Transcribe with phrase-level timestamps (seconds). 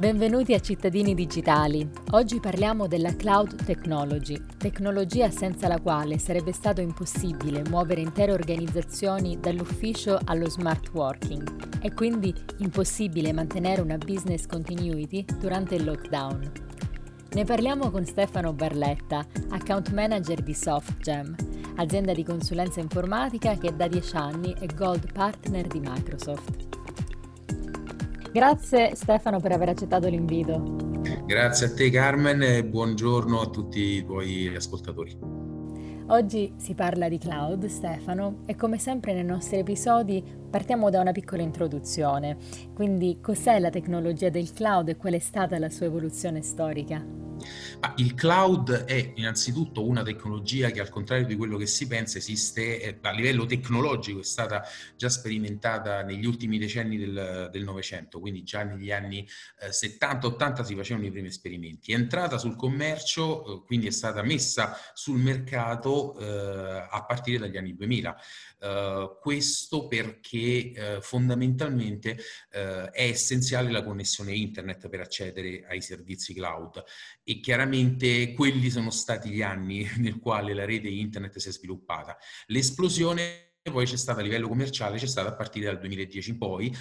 [0.00, 1.86] Benvenuti a Cittadini Digitali.
[2.12, 9.38] Oggi parliamo della cloud technology, tecnologia senza la quale sarebbe stato impossibile muovere intere organizzazioni
[9.38, 16.50] dall'ufficio allo smart working e quindi impossibile mantenere una business continuity durante il lockdown.
[17.32, 21.36] Ne parliamo con Stefano Barletta, account manager di SoftGem,
[21.76, 26.69] azienda di consulenza informatica che da dieci anni è gold partner di Microsoft.
[28.32, 30.76] Grazie Stefano per aver accettato l'invito.
[31.26, 35.18] Grazie a te Carmen e buongiorno a tutti i tuoi ascoltatori.
[36.10, 41.12] Oggi si parla di cloud, Stefano, e come sempre nei nostri episodi partiamo da una
[41.12, 42.36] piccola introduzione.
[42.72, 47.29] Quindi cos'è la tecnologia del cloud e qual è stata la sua evoluzione storica?
[47.80, 52.18] Ma il cloud è innanzitutto una tecnologia che al contrario di quello che si pensa
[52.18, 54.62] esiste a livello tecnologico, è stata
[54.96, 59.26] già sperimentata negli ultimi decenni del Novecento, quindi già negli anni
[59.60, 61.92] eh, 70-80 si facevano i primi esperimenti.
[61.92, 67.56] È entrata sul commercio, eh, quindi è stata messa sul mercato eh, a partire dagli
[67.56, 68.16] anni 2000.
[68.60, 72.18] Uh, questo perché uh, fondamentalmente
[72.52, 76.84] uh, è essenziale la connessione internet per accedere ai servizi cloud
[77.24, 82.18] e chiaramente quelli sono stati gli anni nel quale la rete internet si è sviluppata.
[82.48, 86.74] L'esplosione poi c'è stata a livello commerciale, c'è stata a partire dal 2010 in poi,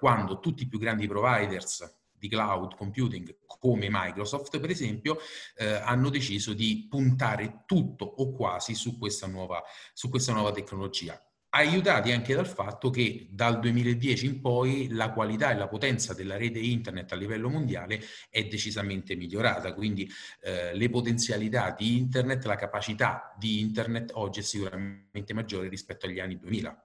[0.00, 5.18] quando tutti i più grandi providers di cloud computing come Microsoft, per esempio,
[5.56, 11.18] eh, hanno deciso di puntare tutto o quasi su questa nuova, su questa nuova tecnologia
[11.56, 16.36] aiutati anche dal fatto che dal 2010 in poi la qualità e la potenza della
[16.36, 22.56] rete internet a livello mondiale è decisamente migliorata, quindi eh, le potenzialità di internet, la
[22.56, 26.83] capacità di internet oggi è sicuramente maggiore rispetto agli anni 2000.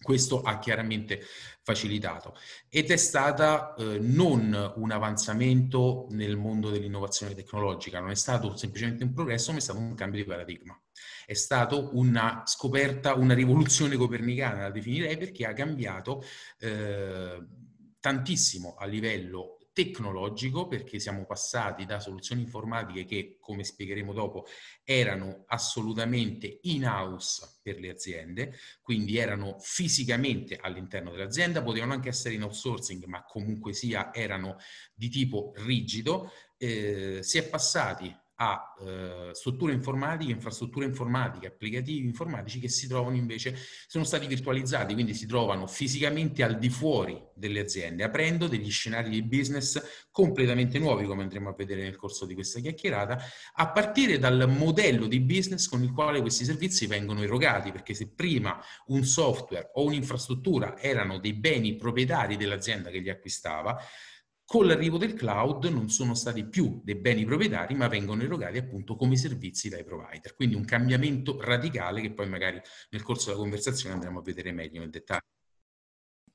[0.00, 1.22] Questo ha chiaramente
[1.62, 2.36] facilitato
[2.68, 9.02] ed è stata eh, non un avanzamento nel mondo dell'innovazione tecnologica, non è stato semplicemente
[9.02, 10.80] un progresso, ma è stato un cambio di paradigma.
[11.26, 16.22] È stata una scoperta, una rivoluzione copernicana, la definirei, perché ha cambiato
[16.60, 17.44] eh,
[17.98, 24.46] tantissimo a livello tecnologico perché siamo passati da soluzioni informatiche che, come spiegheremo dopo,
[24.82, 32.44] erano assolutamente in-house per le aziende, quindi erano fisicamente all'interno dell'azienda, potevano anche essere in
[32.44, 34.56] outsourcing, ma comunque sia erano
[34.94, 36.32] di tipo rigido.
[36.56, 43.16] Eh, si è passati a eh, strutture informatiche, infrastrutture informatiche, applicativi informatici che si trovano
[43.16, 48.70] invece, sono stati virtualizzati, quindi si trovano fisicamente al di fuori delle aziende, aprendo degli
[48.70, 53.18] scenari di business completamente nuovi, come andremo a vedere nel corso di questa chiacchierata,
[53.54, 58.08] a partire dal modello di business con il quale questi servizi vengono erogati, perché se
[58.14, 63.78] prima un software o un'infrastruttura erano dei beni proprietari dell'azienda che li acquistava,
[64.46, 68.94] con l'arrivo del cloud non sono stati più dei beni proprietari, ma vengono erogati appunto
[68.94, 70.36] come servizi dai provider.
[70.36, 74.78] Quindi un cambiamento radicale che poi magari nel corso della conversazione andremo a vedere meglio
[74.78, 75.24] nel dettaglio.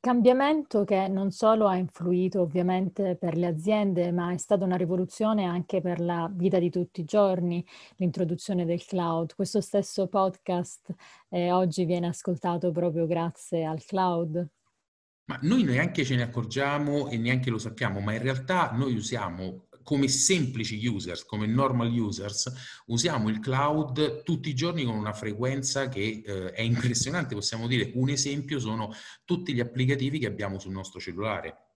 [0.02, 5.46] Cambiamento che non solo ha influito ovviamente per le aziende, ma è stata una rivoluzione
[5.46, 7.64] anche per la vita di tutti i giorni,
[7.98, 9.36] l'introduzione del cloud.
[9.36, 10.94] Questo stesso podcast
[11.30, 14.50] eh, oggi viene ascoltato proprio grazie al cloud.
[15.32, 19.68] Ma noi neanche ce ne accorgiamo e neanche lo sappiamo, ma in realtà noi usiamo
[19.82, 22.52] come semplici users, come normal users,
[22.88, 27.34] usiamo il cloud tutti i giorni con una frequenza che eh, è impressionante.
[27.34, 28.94] Possiamo dire un esempio sono
[29.24, 31.68] tutti gli applicativi che abbiamo sul nostro cellulare.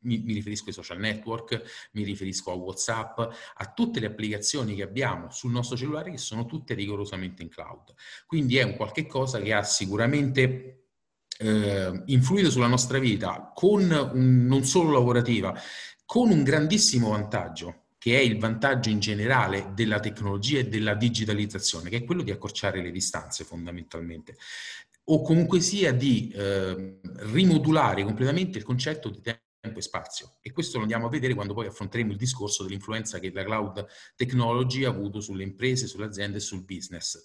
[0.00, 4.84] Mi, mi, riferisco ai social network, mi riferisco a WhatsApp, a tutte le applicazioni che
[4.84, 7.92] abbiamo sul nostro cellulare che sono tutte rigorosamente in cloud.
[8.26, 10.79] Quindi è un qualche cosa che ha sicuramente
[11.40, 15.58] eh, influito sulla nostra vita con un, non solo lavorativa,
[16.04, 21.90] con un grandissimo vantaggio che è il vantaggio in generale della tecnologia e della digitalizzazione,
[21.90, 24.36] che è quello di accorciare le distanze fondamentalmente,
[25.04, 30.36] o comunque sia di eh, rimodulare completamente il concetto di tempo e spazio.
[30.40, 33.86] E questo lo andiamo a vedere quando poi affronteremo il discorso dell'influenza che la cloud
[34.16, 37.22] technology ha avuto sulle imprese, sulle aziende e sul business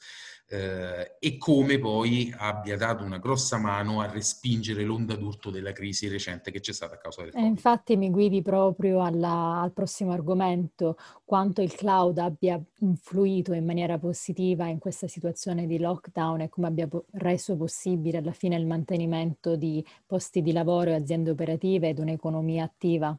[0.47, 6.07] eh, e come poi abbia dato una grossa mano a respingere l'onda d'urto della crisi
[6.07, 7.47] recente che c'è stata a causa del Covid.
[7.47, 13.97] infatti mi guidi proprio alla, al prossimo argomento, quanto il cloud abbia influito in maniera
[13.97, 19.55] positiva in questa situazione di lockdown e come abbia reso possibile alla fine il mantenimento
[19.55, 23.17] di posti di lavoro e aziende operative ed un'economia attiva.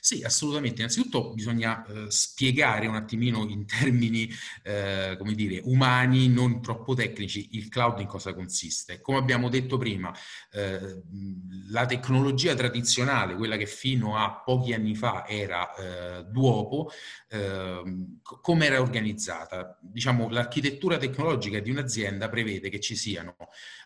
[0.00, 0.80] Sì, assolutamente.
[0.80, 4.28] Innanzitutto bisogna eh, spiegare un attimino in termini,
[4.62, 9.00] eh, come dire, umani, non troppo tecnici, il cloud in cosa consiste.
[9.00, 10.12] Come abbiamo detto prima,
[10.52, 11.02] eh,
[11.70, 16.90] la tecnologia tradizionale, quella che fino a pochi anni fa era eh, Duopo,
[17.28, 19.78] ehm, come era organizzata?
[19.80, 23.36] Diciamo, l'architettura tecnologica di un'azienda prevede che ci siano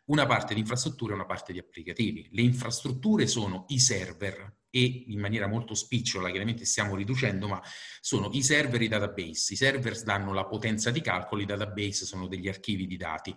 [0.07, 2.29] una parte di infrastrutture e una parte di applicativi.
[2.33, 7.63] Le infrastrutture sono i server e in maniera molto spicciola, chiaramente stiamo riducendo, ma
[8.03, 9.55] sono i server e i database.
[9.55, 13.35] I server danno la potenza di calcolo, i database sono degli archivi di dati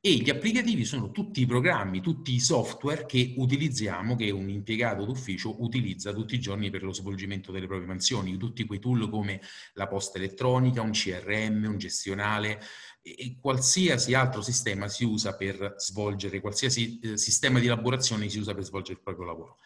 [0.00, 5.04] e gli applicativi sono tutti i programmi, tutti i software che utilizziamo, che un impiegato
[5.04, 9.40] d'ufficio utilizza tutti i giorni per lo svolgimento delle proprie mansioni, tutti quei tool come
[9.74, 12.60] la posta elettronica, un CRM, un gestionale,
[13.02, 18.54] e qualsiasi altro sistema si usa per svolgere, qualsiasi eh, sistema di elaborazione si usa
[18.54, 19.58] per svolgere il proprio lavoro.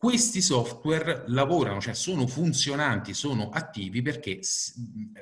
[0.00, 4.38] Questi software lavorano, cioè sono funzionanti, sono attivi perché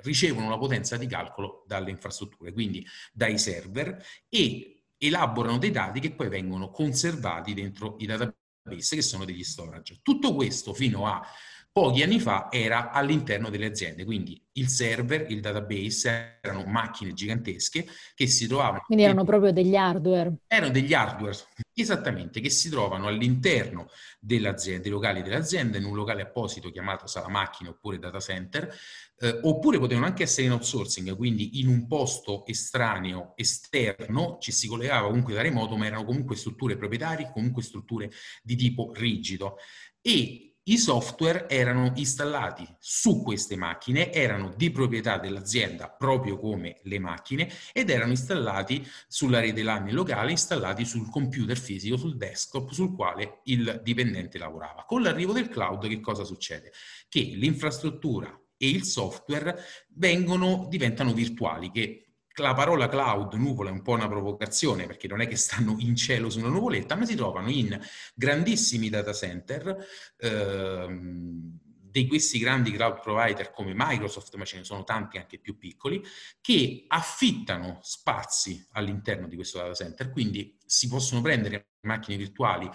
[0.03, 6.13] ricevono la potenza di calcolo dalle infrastrutture, quindi dai server e elaborano dei dati che
[6.13, 10.01] poi vengono conservati dentro i database che sono degli storage.
[10.03, 11.27] Tutto questo fino a
[11.73, 17.87] pochi anni fa era all'interno delle aziende, quindi il server, il database erano macchine gigantesche
[18.15, 18.83] che si trovavano...
[18.85, 20.35] Quindi erano proprio degli hardware.
[20.47, 21.35] Erano degli hardware,
[21.81, 23.89] esattamente, che si trovano all'interno
[24.19, 28.75] dei locali dell'azienda, in un locale apposito chiamato sala macchine oppure data center,
[29.19, 34.67] eh, oppure potevano anche essere in outsourcing, quindi in un posto estraneo, esterno, ci si
[34.69, 38.11] collegava comunque da remoto, ma erano comunque strutture proprietarie, comunque strutture
[38.43, 39.57] di tipo rigido.
[40.01, 46.99] E i software erano installati su queste macchine, erano di proprietà dell'azienda proprio come le
[46.99, 52.97] macchine ed erano installati sulla rete LAN locale, installati sul computer fisico, sul desktop sul
[52.97, 54.85] quale il dipendente lavorava.
[54.85, 56.73] Con l'arrivo del cloud che cosa succede?
[57.09, 59.57] Che l'infrastruttura e il software
[59.91, 62.06] vengono, diventano virtuali, che
[62.43, 65.97] la parola cloud, nuvola, è un po' una provocazione perché non è che stanno in
[65.97, 67.79] cielo su una nuvoletta, ma si trovano in
[68.15, 69.77] grandissimi data center
[70.19, 71.59] ehm,
[72.03, 76.05] di questi grandi cloud provider come Microsoft, ma ce ne sono tanti anche più piccoli,
[76.41, 82.69] che affittano spazi all'interno di questo data center, quindi si possono prendere macchine virtuali,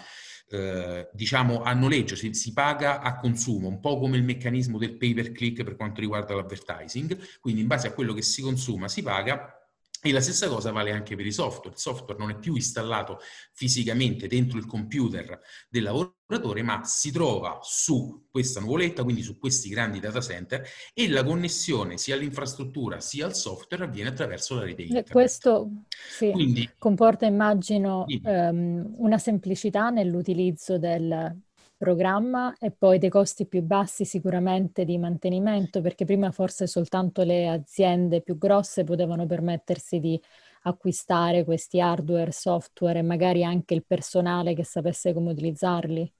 [0.48, 4.96] eh, diciamo a noleggio, si, si, paga a consumo, un po' come il meccanismo del
[4.96, 8.88] pay per click per quanto riguarda l'advertising, quindi in base a quello che si consuma
[8.88, 9.61] si paga
[10.04, 11.76] e la stessa cosa vale anche per i software.
[11.76, 13.20] Il software non è più installato
[13.52, 15.38] fisicamente dentro il computer
[15.68, 21.08] del lavoratore, ma si trova su questa nuvoletta, quindi su questi grandi data center, e
[21.08, 25.12] la connessione sia all'infrastruttura sia al software avviene attraverso la rete internet.
[25.12, 31.40] Questo sì, quindi, comporta, immagino, um, una semplicità nell'utilizzo del
[31.82, 37.48] programma e poi dei costi più bassi sicuramente di mantenimento, perché prima forse soltanto le
[37.48, 40.20] aziende più grosse potevano permettersi di
[40.62, 46.12] acquistare questi hardware, software e magari anche il personale che sapesse come utilizzarli.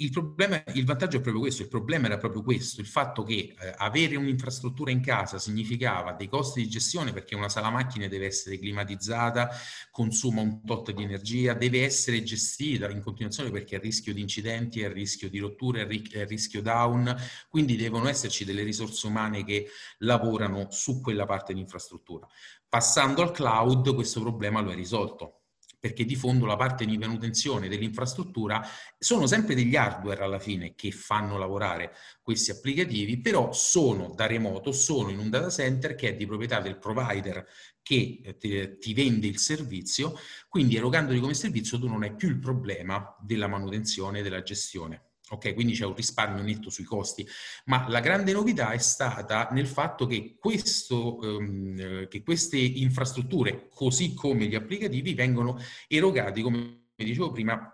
[0.00, 3.56] Il, problema, il vantaggio è proprio questo, il problema era proprio questo, il fatto che
[3.58, 8.26] eh, avere un'infrastruttura in casa significava dei costi di gestione perché una sala macchine deve
[8.26, 9.50] essere climatizzata,
[9.90, 14.20] consuma un tot di energia, deve essere gestita in continuazione perché è a rischio di
[14.20, 17.16] incidenti, è a rischio di rotture, è a rischio down,
[17.48, 19.66] quindi devono esserci delle risorse umane che
[19.98, 22.24] lavorano su quella parte di infrastruttura.
[22.68, 25.37] Passando al cloud questo problema lo è risolto
[25.78, 28.66] perché di fondo la parte di manutenzione dell'infrastruttura
[28.98, 34.72] sono sempre degli hardware alla fine che fanno lavorare questi applicativi, però sono da remoto,
[34.72, 37.46] sono in un data center che è di proprietà del provider
[37.82, 40.14] che eh, ti, ti vende il servizio,
[40.48, 45.07] quindi erogandoli come servizio tu non hai più il problema della manutenzione e della gestione.
[45.30, 47.26] Ok, quindi c'è un risparmio netto sui costi,
[47.66, 54.14] ma la grande novità è stata nel fatto che, questo, um, che queste infrastrutture, così
[54.14, 57.70] come gli applicativi, vengono erogati, come dicevo prima,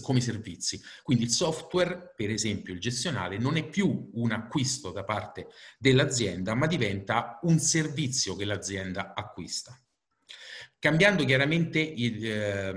[0.00, 0.80] come servizi.
[1.02, 6.54] Quindi il software, per esempio il gestionale, non è più un acquisto da parte dell'azienda,
[6.54, 9.78] ma diventa un servizio che l'azienda acquista
[10.84, 12.68] cambiando chiaramente il, eh,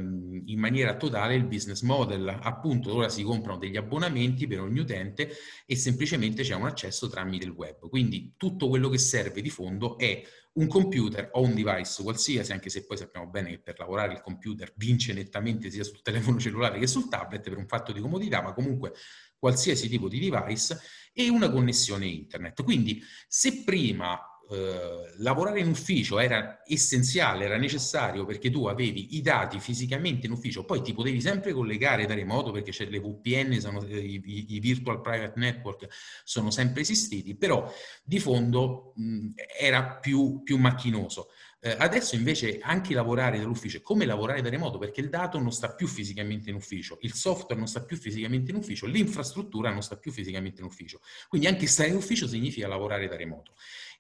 [0.46, 2.40] in maniera totale il business model.
[2.42, 5.30] Appunto, ora si comprano degli abbonamenti per ogni utente
[5.66, 7.90] e semplicemente c'è un accesso tramite il web.
[7.90, 10.24] Quindi tutto quello che serve di fondo è
[10.54, 14.22] un computer o un device qualsiasi, anche se poi sappiamo bene che per lavorare il
[14.22, 18.42] computer vince nettamente sia sul telefono cellulare che sul tablet per un fatto di comodità,
[18.42, 18.94] ma comunque
[19.38, 20.80] qualsiasi tipo di device
[21.12, 22.64] e una connessione internet.
[22.64, 24.18] Quindi se prima
[24.50, 30.32] eh, lavorare in ufficio era essenziale, era necessario perché tu avevi i dati fisicamente in
[30.32, 34.60] ufficio, poi ti potevi sempre collegare da remoto perché c'è le VPN, sono, i, i,
[34.60, 35.88] Virtual Private Network
[36.24, 37.70] sono sempre esistiti, però
[38.04, 41.28] di fondo mh, era più, più macchinoso.
[41.60, 45.52] Eh, adesso invece anche lavorare dall'ufficio è come lavorare da remoto perché il dato non
[45.52, 49.82] sta più fisicamente in ufficio, il software non sta più fisicamente in ufficio, l'infrastruttura non
[49.82, 51.02] sta più fisicamente in ufficio.
[51.28, 53.56] Quindi anche stare in ufficio significa lavorare da remoto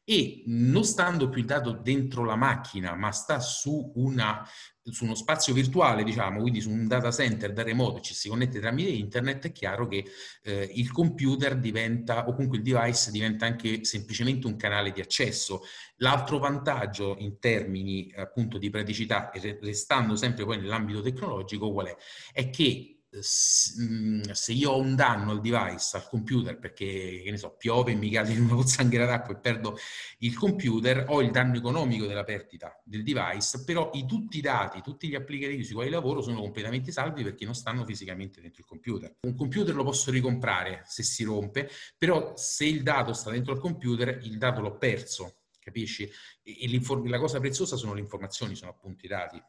[0.09, 4.41] e non stando più il dato dentro la macchina, ma sta su, una,
[4.81, 8.61] su, uno spazio virtuale, diciamo, quindi su un data center da remoto, ci si connette
[8.61, 10.05] tramite internet, è chiaro che
[10.43, 15.63] eh, il computer diventa, o comunque il device diventa anche semplicemente un canale di accesso.
[15.97, 19.29] L'altro vantaggio in termini appunto di praticità,
[19.61, 21.97] restando sempre poi nell'ambito tecnologico, qual è?
[22.31, 27.55] È che se io ho un danno al device, al computer, perché che ne so,
[27.57, 29.77] piove e mi cade in una pozzanghera d'acqua e perdo
[30.19, 34.81] il computer, ho il danno economico della perdita del device, però i, tutti i dati,
[34.81, 38.67] tutti gli applicativi sui quali lavoro sono completamente salvi perché non stanno fisicamente dentro il
[38.67, 39.15] computer.
[39.21, 43.59] Un computer lo posso ricomprare se si rompe, però se il dato sta dentro il
[43.59, 46.09] computer, il dato l'ho perso, capisci?
[46.43, 49.41] E la cosa preziosa sono le informazioni, sono appunto i dati.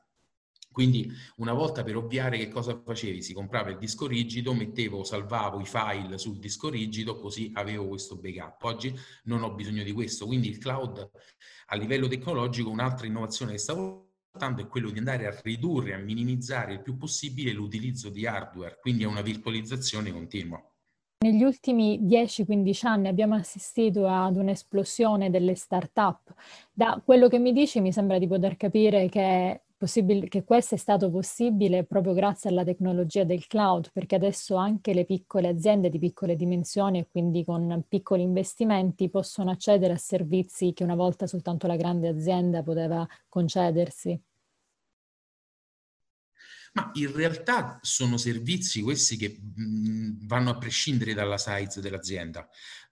[0.78, 3.20] Quindi una volta per ovviare che cosa facevi?
[3.20, 8.14] Si comprava il disco rigido, mettevo, salvavo i file sul disco rigido, così avevo questo
[8.14, 8.62] backup.
[8.62, 8.94] Oggi
[9.24, 11.10] non ho bisogno di questo, quindi il cloud
[11.66, 15.98] a livello tecnologico, un'altra innovazione che stavo portando è quello di andare a ridurre, a
[15.98, 20.62] minimizzare il più possibile l'utilizzo di hardware, quindi a una virtualizzazione continua.
[21.24, 26.32] Negli ultimi 10-15 anni abbiamo assistito ad un'esplosione delle start-up.
[26.72, 29.62] Da quello che mi dici mi sembra di poter capire che
[30.28, 35.04] che questo è stato possibile proprio grazie alla tecnologia del cloud, perché adesso anche le
[35.04, 40.82] piccole aziende di piccole dimensioni e quindi con piccoli investimenti possono accedere a servizi che
[40.82, 44.20] una volta soltanto la grande azienda poteva concedersi.
[46.72, 49.38] Ma in realtà sono servizi questi che
[50.26, 52.48] vanno a prescindere dalla size dell'azienda.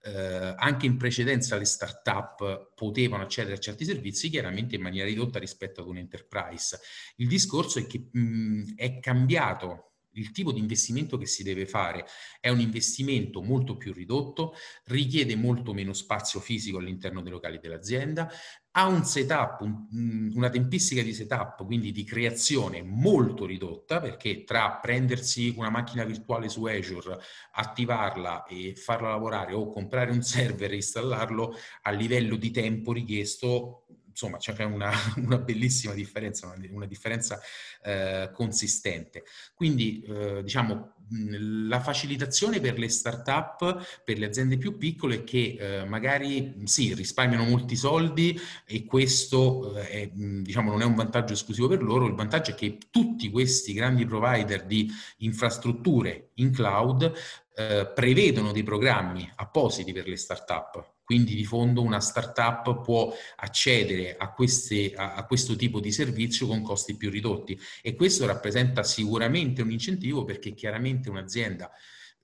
[0.07, 5.37] Eh, anche in precedenza le start-up potevano accedere a certi servizi, chiaramente in maniera ridotta
[5.37, 6.79] rispetto ad un enterprise.
[7.17, 12.05] Il discorso è che mh, è cambiato il tipo di investimento che si deve fare
[12.39, 14.53] è un investimento molto più ridotto,
[14.85, 18.31] richiede molto meno spazio fisico all'interno dei locali dell'azienda,
[18.79, 24.77] ha un setup, un, una tempistica di setup, quindi di creazione molto ridotta, perché tra
[24.79, 27.19] prendersi una macchina virtuale su Azure,
[27.53, 33.85] attivarla e farla lavorare o comprare un server e installarlo a livello di tempo richiesto
[34.17, 37.39] insomma c'è una, una, bellissima differenza, una, una differenza
[37.83, 39.23] eh, consistente.
[39.53, 45.85] Quindi eh, diciamo la facilitazione per le start-up, per le aziende più piccole che eh,
[45.85, 51.67] magari sì, risparmiano molti soldi e questo eh, è, diciamo, non è un vantaggio esclusivo
[51.67, 57.11] per loro, il vantaggio è che tutti questi grandi provider di infrastrutture in cloud
[57.55, 64.17] eh, prevedono dei programmi appositi per le start-up quindi di fondo una startup può accedere
[64.17, 68.83] a, queste, a, a, questo tipo di servizio con costi più ridotti e questo rappresenta
[68.83, 71.71] sicuramente un incentivo perché chiaramente un'azienda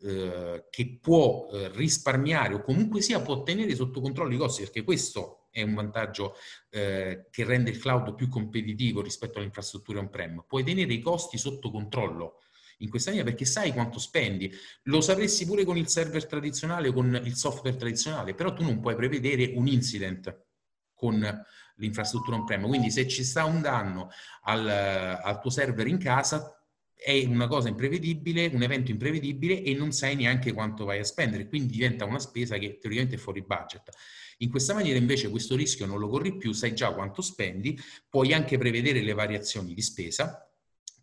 [0.01, 4.83] eh, che può eh, risparmiare o comunque sia può tenere sotto controllo i costi perché
[4.83, 6.35] questo è un vantaggio
[6.69, 10.43] eh, che rende il cloud più competitivo rispetto alle infrastrutture on-prem.
[10.45, 12.41] Puoi tenere i costi sotto controllo
[12.79, 14.51] in questa linea perché sai quanto spendi.
[14.83, 18.79] Lo sapresti pure con il server tradizionale o con il software tradizionale, però tu non
[18.79, 20.45] puoi prevedere un incident
[20.93, 21.45] con
[21.77, 22.67] l'infrastruttura on-prem.
[22.67, 24.09] Quindi se ci sta un danno
[24.43, 26.57] al, al tuo server in casa,
[26.95, 31.47] è una cosa imprevedibile, un evento imprevedibile e non sai neanche quanto vai a spendere,
[31.49, 33.89] quindi diventa una spesa che teoricamente è fuori budget.
[34.37, 37.77] In questa maniera invece questo rischio non lo corri più, sai già quanto spendi,
[38.09, 40.47] puoi anche prevedere le variazioni di spesa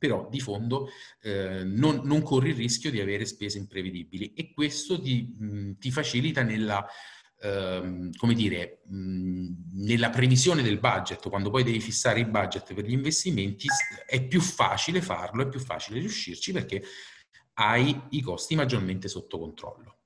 [0.00, 0.88] però di fondo
[1.21, 5.90] eh, non, non, corri il rischio di avere spese imprevedibili e questo ti, mh, ti
[5.90, 6.85] facilita nella,
[7.38, 12.92] ehm, dire, mh, nella previsione del budget, quando poi devi fissare il budget per gli
[12.92, 13.66] investimenti,
[14.07, 16.83] è più facile farlo, è più facile riuscirci perché
[17.54, 20.00] hai i costi maggiormente sotto controllo.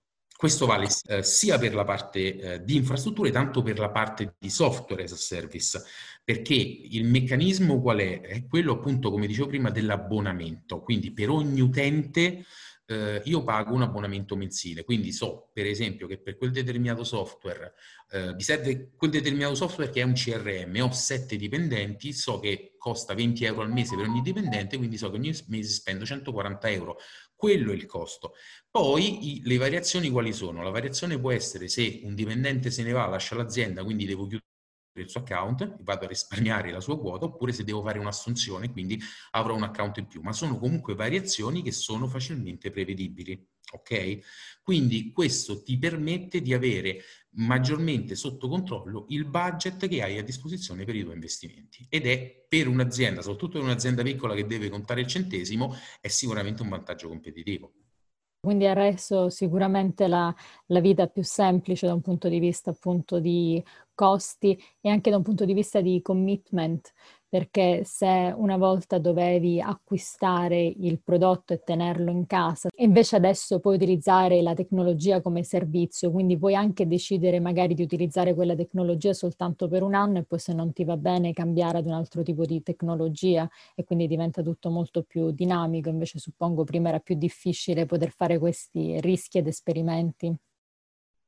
[0.45, 4.51] Questo vale eh, sia per la parte eh, di infrastrutture, tanto per la parte di
[4.51, 5.83] software as a service,
[6.23, 8.21] perché il meccanismo qual è?
[8.21, 10.83] È quello appunto, come dicevo prima, dell'abbonamento.
[10.83, 12.45] Quindi per ogni utente
[12.85, 14.85] eh, io pago un abbonamento mensile.
[14.85, 17.73] Quindi so, per esempio, che per quel determinato software
[18.11, 22.75] eh, mi serve quel determinato software che è un CRM, ho sette dipendenti, so che
[22.77, 26.69] costa 20 euro al mese per ogni dipendente, quindi so che ogni mese spendo 140
[26.69, 26.99] euro
[27.45, 28.33] quello è il costo.
[28.71, 30.63] Poi le variazioni quali sono?
[30.63, 34.47] La variazione può essere se un dipendente se ne va, lascia l'azienda, quindi devo chiudere
[34.97, 38.99] il suo account, vado a risparmiare la sua quota, oppure se devo fare un'assunzione, quindi
[39.33, 43.47] avrò un account in più, ma sono comunque variazioni che sono facilmente prevedibili.
[43.73, 44.21] Ok?
[44.63, 47.03] Quindi questo ti permette di avere
[47.37, 52.45] maggiormente sotto controllo il budget che hai a disposizione per i tuoi investimenti ed è
[52.49, 57.09] per un'azienda, soprattutto per un'azienda piccola che deve contare il centesimo, è sicuramente un vantaggio
[57.09, 57.73] competitivo.
[58.45, 60.35] Quindi ha reso sicuramente la,
[60.67, 63.63] la, vita più semplice da un punto di vista appunto di
[63.95, 66.93] costi e anche da un punto di vista di commitment,
[67.35, 73.75] perché se una volta dovevi acquistare il prodotto e tenerlo in casa, invece adesso puoi
[73.75, 79.67] utilizzare la tecnologia come servizio, quindi puoi anche decidere magari di utilizzare quella tecnologia soltanto
[79.67, 82.45] per un anno e poi se non ti va bene cambiare ad un altro tipo
[82.45, 87.85] di tecnologia e quindi diventa tutto molto più dinamico, invece suppongo prima era più difficile
[87.85, 90.33] poter fare questi rischi ed esperimenti.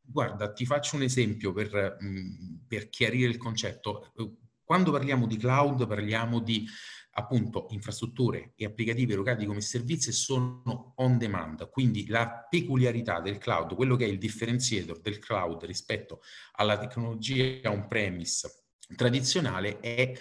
[0.08, 4.12] Guarda, ti faccio un esempio per, mm, per chiarire il concetto
[4.66, 6.68] quando parliamo di cloud parliamo di
[7.18, 13.75] appunto infrastrutture e applicativi erogati come servizi sono on demand, quindi la peculiarità del cloud,
[13.75, 16.20] quello che è il differenziator del cloud rispetto
[16.54, 20.12] alla tecnologia on-premise tradizionale è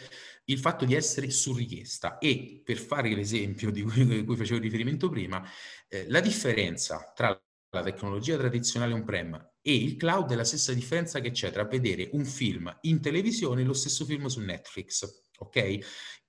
[0.46, 2.20] il fatto di essere su richiesta.
[2.20, 5.44] E per fare l'esempio di cui, facevo riferimento prima,
[5.90, 7.38] eh, la differenza tra
[7.72, 12.10] la tecnologia tradizionale on-prem e il cloud è la stessa differenza che c'è tra vedere
[12.14, 15.78] un film in televisione e lo stesso film su Netflix, ok?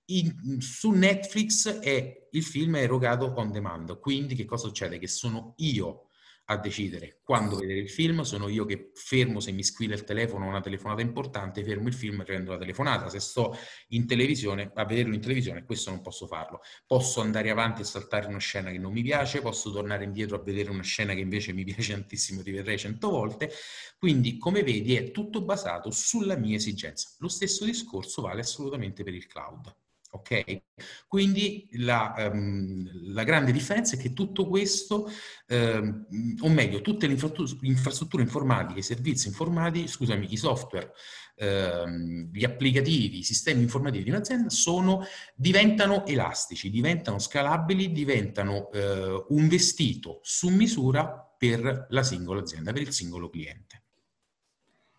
[0.06, 4.96] In, su Netflix è, il film è erogato on demand, quindi che cosa succede?
[4.96, 6.05] Che sono io
[6.46, 10.46] a decidere quando vedere il film, sono io che fermo se mi squilla il telefono
[10.46, 13.08] una telefonata importante, fermo il film e prendo la telefonata.
[13.08, 13.56] Se sto
[13.88, 16.60] in televisione, a vederlo in televisione, questo non posso farlo.
[16.86, 20.42] Posso andare avanti e saltare una scena che non mi piace, posso tornare indietro a
[20.42, 23.50] vedere una scena che invece mi piace tantissimo, ti vedrei cento volte.
[23.98, 27.08] Quindi, come vedi, è tutto basato sulla mia esigenza.
[27.18, 29.74] Lo stesso discorso vale assolutamente per il cloud.
[30.16, 30.62] Ok?
[31.06, 35.10] Quindi la, um, la, grande differenza è che tutto questo,
[35.48, 36.06] um,
[36.40, 37.16] o meglio, tutte le
[37.60, 40.92] infrastrutture, informatiche, i servizi informatici, scusami, i software,
[41.36, 45.04] um, gli applicativi, i sistemi informativi di un'azienda sono,
[45.34, 52.82] diventano elastici, diventano scalabili, diventano uh, un vestito su misura per la singola azienda, per
[52.82, 53.85] il singolo cliente.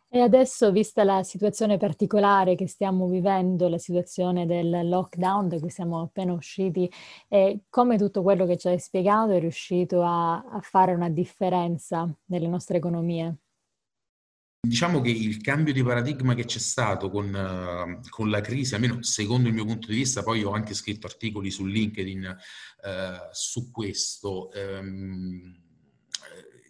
[0.09, 5.69] E adesso, vista la situazione particolare che stiamo vivendo, la situazione del lockdown da cui
[5.69, 6.89] siamo appena usciti,
[7.27, 12.09] eh, come tutto quello che ci hai spiegato è riuscito a, a fare una differenza
[12.27, 13.35] nelle nostre economie?
[14.65, 19.03] Diciamo che il cambio di paradigma che c'è stato con, uh, con, la crisi, almeno
[19.03, 22.23] secondo il mio punto di vista, poi ho anche scritto articoli su LinkedIn
[22.83, 24.51] uh, su questo.
[24.53, 25.66] Um,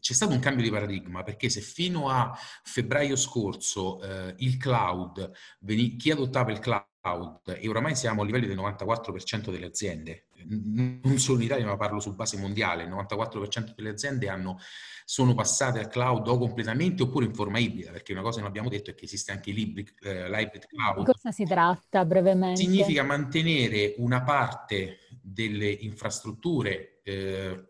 [0.08, 5.30] c'è stato un cambio di paradigma perché se fino a febbraio scorso eh, il cloud,
[5.60, 11.18] veni- chi adottava il cloud, e oramai siamo a livelli del 94% delle aziende, non
[11.18, 14.60] solo in Italia ma parlo su base mondiale, il 94% delle aziende hanno,
[15.04, 18.50] sono passate al cloud o completamente oppure in forma ibrida, perché una cosa che non
[18.50, 21.00] abbiamo detto è che esiste anche l'hybrid, eh, l'hybrid cloud.
[21.00, 22.62] Di cosa si tratta brevemente?
[22.62, 27.67] Significa mantenere una parte delle infrastrutture eh,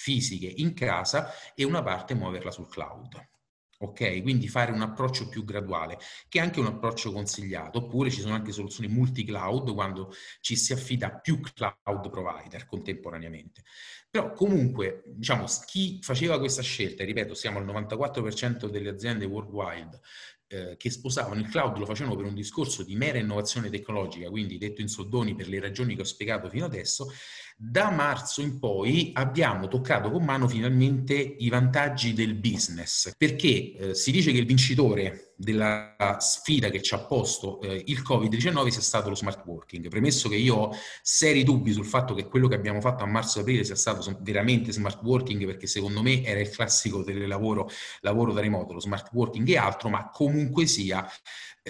[0.00, 3.28] fisiche in casa e una parte muoverla sul cloud.
[3.82, 8.20] Ok, quindi fare un approccio più graduale, che è anche un approccio consigliato, oppure ci
[8.20, 13.62] sono anche soluzioni multi-cloud quando ci si affida a più cloud provider contemporaneamente.
[14.10, 19.98] Però comunque, diciamo, chi faceva questa scelta, ripeto, siamo al 94% delle aziende worldwide
[20.48, 24.58] eh, che sposavano il cloud, lo facevano per un discorso di mera innovazione tecnologica, quindi
[24.58, 27.10] detto in soldoni per le ragioni che ho spiegato fino adesso,
[27.62, 33.94] da marzo in poi abbiamo toccato con mano finalmente i vantaggi del business, perché eh,
[33.94, 38.82] si dice che il vincitore della sfida che ci ha posto eh, il Covid-19 sia
[38.82, 39.88] stato lo smart working.
[39.88, 43.64] Premesso che io ho seri dubbi sul fatto che quello che abbiamo fatto a marzo-aprile
[43.64, 48.74] sia stato veramente smart working, perché secondo me era il classico telelavoro, lavoro da remoto,
[48.74, 51.10] lo smart working e altro, ma comunque sia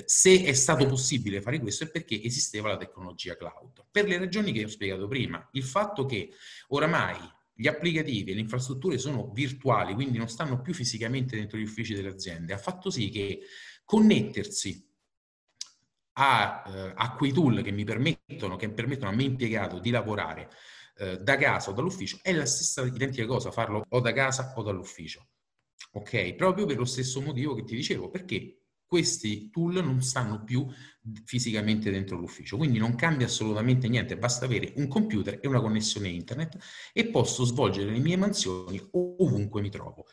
[0.04, 3.84] se è stato possibile fare questo è perché esisteva la tecnologia cloud.
[3.88, 6.30] Per le ragioni che ho spiegato prima, il fatto che
[6.68, 7.18] oramai
[7.60, 11.92] gli applicativi e le infrastrutture sono virtuali, quindi non stanno più fisicamente dentro gli uffici
[11.92, 13.40] delle aziende, ha fatto sì che
[13.84, 14.88] connettersi
[16.14, 20.48] a, eh, a quei tool che mi permettono, che permettono a me impiegato di lavorare
[20.96, 24.62] eh, da casa o dall'ufficio è la stessa identica cosa, farlo o da casa o
[24.62, 25.26] dall'ufficio.
[25.92, 26.32] Ok?
[26.36, 28.59] Proprio per lo stesso motivo che ti dicevo, perché
[28.90, 30.66] questi tool non stanno più
[31.24, 36.08] fisicamente dentro l'ufficio, quindi non cambia assolutamente niente, basta avere un computer e una connessione
[36.08, 36.58] internet
[36.92, 40.06] e posso svolgere le mie mansioni ovunque mi trovo.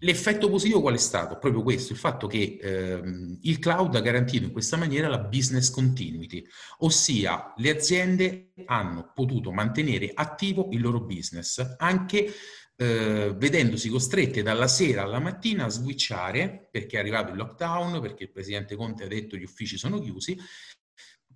[0.00, 1.38] L'effetto positivo qual è stato?
[1.38, 5.70] Proprio questo, il fatto che ehm, il cloud ha garantito in questa maniera la business
[5.70, 6.44] continuity,
[6.78, 12.32] ossia le aziende hanno potuto mantenere attivo il loro business anche
[12.80, 18.24] eh, vedendosi costrette dalla sera alla mattina a switchare perché è arrivato il lockdown, perché
[18.24, 20.38] il presidente Conte ha detto gli uffici sono chiusi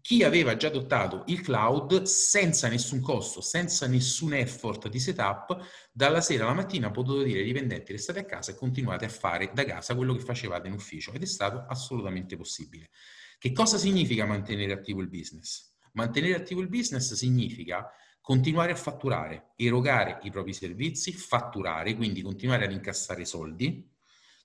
[0.01, 5.59] chi aveva già adottato il cloud senza nessun costo, senza nessun effort di setup,
[5.91, 9.09] dalla sera alla mattina ha potuto dire ai dipendenti restate a casa e continuate a
[9.09, 12.91] fare da casa quello che facevate in ufficio ed è stato assolutamente possibile.
[13.39, 15.73] Che cosa significa mantenere attivo il business?
[15.93, 17.91] Mantenere attivo il business significa
[18.25, 23.87] continuare a fatturare, erogare i propri servizi, fatturare, quindi continuare ad incassare soldi,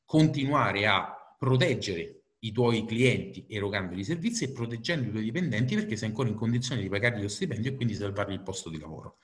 [0.03, 5.95] continuare a proteggere i tuoi clienti erogando i servizi e proteggendo i tuoi dipendenti perché
[5.95, 9.19] sei ancora in condizione di pagargli lo stipendio e quindi salvargli il posto di lavoro.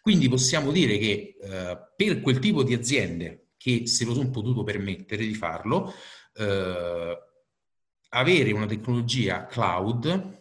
[0.00, 4.64] Quindi possiamo dire che eh, per quel tipo di aziende che se lo sono potuto
[4.64, 5.92] permettere di farlo,
[6.36, 7.18] eh,
[8.08, 10.38] avere una tecnologia cloud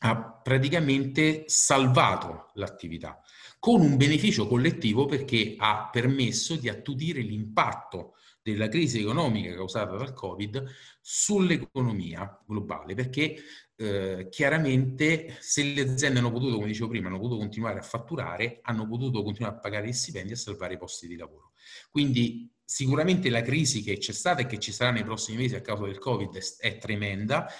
[0.00, 3.20] ha praticamente salvato l'attività
[3.58, 10.14] con un beneficio collettivo perché ha permesso di attutire l'impatto della crisi economica causata dal
[10.14, 10.64] Covid
[11.02, 13.36] sull'economia globale, perché
[13.76, 18.60] eh, chiaramente se le aziende hanno potuto, come dicevo prima, hanno potuto continuare a fatturare,
[18.62, 21.52] hanno potuto continuare a pagare gli stipendi e salvare i posti di lavoro.
[21.90, 25.60] Quindi sicuramente la crisi che c'è stata e che ci sarà nei prossimi mesi a
[25.60, 27.50] causa del Covid è tremenda,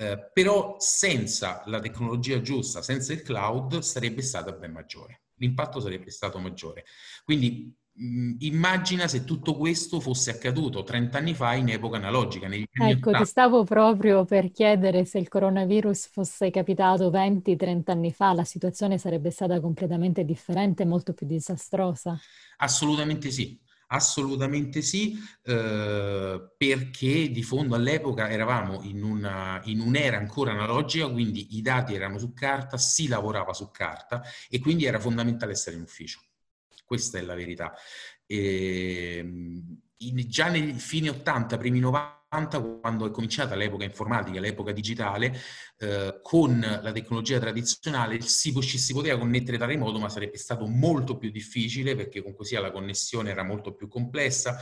[0.00, 5.24] eh, però senza la tecnologia giusta, senza il cloud, sarebbe stata ben maggiore.
[5.34, 6.84] L'impatto sarebbe stato maggiore.
[7.22, 7.70] Quindi
[8.38, 12.48] immagina se tutto questo fosse accaduto 30 anni fa in epoca analogica.
[12.50, 18.44] ecco, ti stavo proprio per chiedere se il coronavirus fosse capitato 20-30 anni fa, la
[18.44, 22.18] situazione sarebbe stata completamente differente, molto più disastrosa.
[22.56, 23.58] Assolutamente sì.
[23.92, 31.56] Assolutamente sì, eh, perché di fondo all'epoca eravamo in, una, in un'era ancora analogica, quindi
[31.56, 35.82] i dati erano su carta, si lavorava su carta e quindi era fondamentale essere in
[35.82, 36.20] ufficio.
[36.84, 37.74] Questa è la verità.
[38.26, 44.72] E, ehm, in, già nei fine 80, primi 90, quando è cominciata l'epoca informatica, l'epoca
[44.72, 45.36] digitale,
[45.78, 51.16] eh, con la tecnologia tradizionale si, si poteva connettere da remoto, ma sarebbe stato molto
[51.16, 54.58] più difficile perché comunque sia la connessione era molto più complessa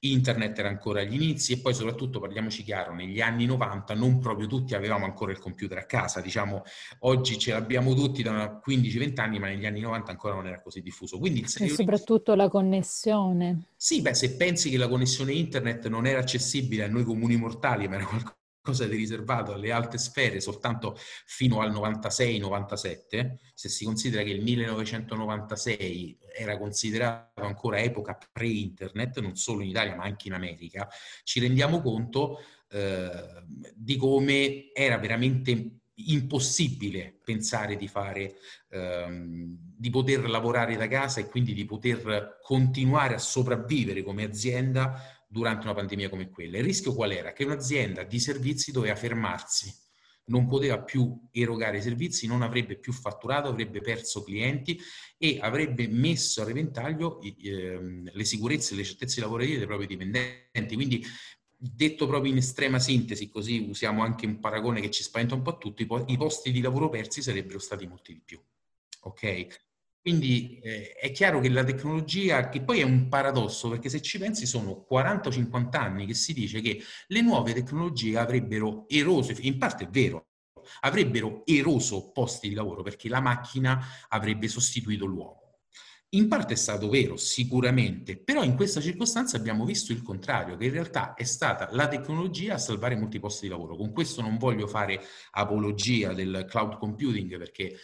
[0.00, 4.46] internet era ancora agli inizi e poi soprattutto, parliamoci chiaro, negli anni 90 non proprio
[4.46, 6.62] tutti avevamo ancora il computer a casa, diciamo
[7.00, 10.80] oggi ce l'abbiamo tutti da 15-20 anni, ma negli anni 90 ancora non era così
[10.80, 11.18] diffuso.
[11.18, 11.46] Quindi il...
[11.58, 13.66] E soprattutto la connessione.
[13.76, 17.88] Sì, beh, se pensi che la connessione internet non era accessibile a noi comuni mortali,
[17.88, 20.96] ma era qualcosa qualcosa di riservato alle alte sfere soltanto
[21.26, 29.36] fino al 96-97, se si considera che il 1996 era considerato ancora epoca pre-internet, non
[29.36, 30.88] solo in Italia ma anche in America,
[31.24, 32.38] ci rendiamo conto
[32.70, 33.10] eh,
[33.74, 38.36] di come era veramente impossibile pensare di fare,
[38.70, 45.19] ehm, di poter lavorare da casa e quindi di poter continuare a sopravvivere come azienda
[45.30, 46.58] durante una pandemia come quella.
[46.58, 47.32] Il rischio qual era?
[47.32, 49.72] Che un'azienda di servizi doveva fermarsi,
[50.24, 54.78] non poteva più erogare i servizi, non avrebbe più fatturato, avrebbe perso clienti
[55.16, 60.74] e avrebbe messo a repentaglio eh, le sicurezze e le certezze lavorative dei propri dipendenti.
[60.74, 61.04] Quindi
[61.56, 65.50] detto proprio in estrema sintesi, così usiamo anche un paragone che ci spaventa un po'
[65.50, 68.40] a tutti, i posti di lavoro persi sarebbero stati molti di più.
[69.02, 69.69] Ok?
[70.00, 74.18] Quindi eh, è chiaro che la tecnologia, che poi è un paradosso, perché se ci
[74.18, 79.34] pensi sono 40 o 50 anni che si dice che le nuove tecnologie avrebbero eroso,
[79.40, 80.28] in parte è vero,
[80.80, 85.38] avrebbero eroso posti di lavoro perché la macchina avrebbe sostituito l'uomo.
[86.12, 90.64] In parte è stato vero, sicuramente, però in questa circostanza abbiamo visto il contrario, che
[90.64, 93.76] in realtà è stata la tecnologia a salvare molti posti di lavoro.
[93.76, 95.00] Con questo non voglio fare
[95.32, 97.76] apologia del cloud computing perché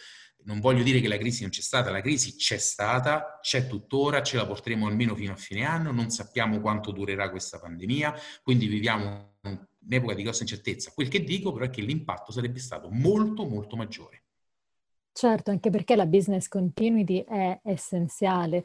[0.47, 4.23] non voglio dire che la crisi non c'è stata, la crisi c'è stata, c'è tuttora,
[4.23, 8.67] ce la porteremo almeno fino a fine anno, non sappiamo quanto durerà questa pandemia, quindi
[8.67, 10.91] viviamo un'epoca di grossa incertezza.
[10.93, 14.23] Quel che dico però è che l'impatto sarebbe stato molto molto maggiore.
[15.11, 18.63] Certo, anche perché la business continuity è essenziale.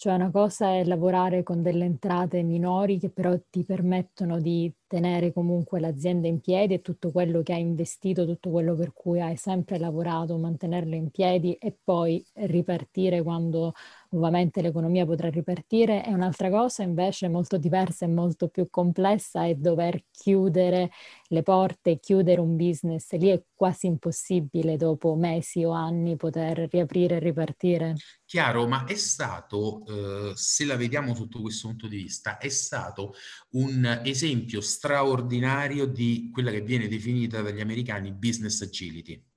[0.00, 5.32] Cioè una cosa è lavorare con delle entrate minori che però ti permettono di tenere
[5.32, 9.36] comunque l'azienda in piedi e tutto quello che hai investito, tutto quello per cui hai
[9.36, 13.72] sempre lavorato, mantenerlo in piedi e poi ripartire quando
[14.10, 16.04] nuovamente l'economia potrà ripartire.
[16.04, 20.90] E un'altra cosa invece molto diversa e molto più complessa è dover chiudere
[21.28, 23.12] le porte, chiudere un business.
[23.12, 27.94] Lì è quasi impossibile dopo mesi o anni poter riaprire e ripartire.
[28.24, 33.14] Chiaro, ma è stato, eh, se la vediamo sotto questo punto di vista, è stato
[33.52, 39.27] un esempio straordinario di quella che viene definita dagli americani business agility.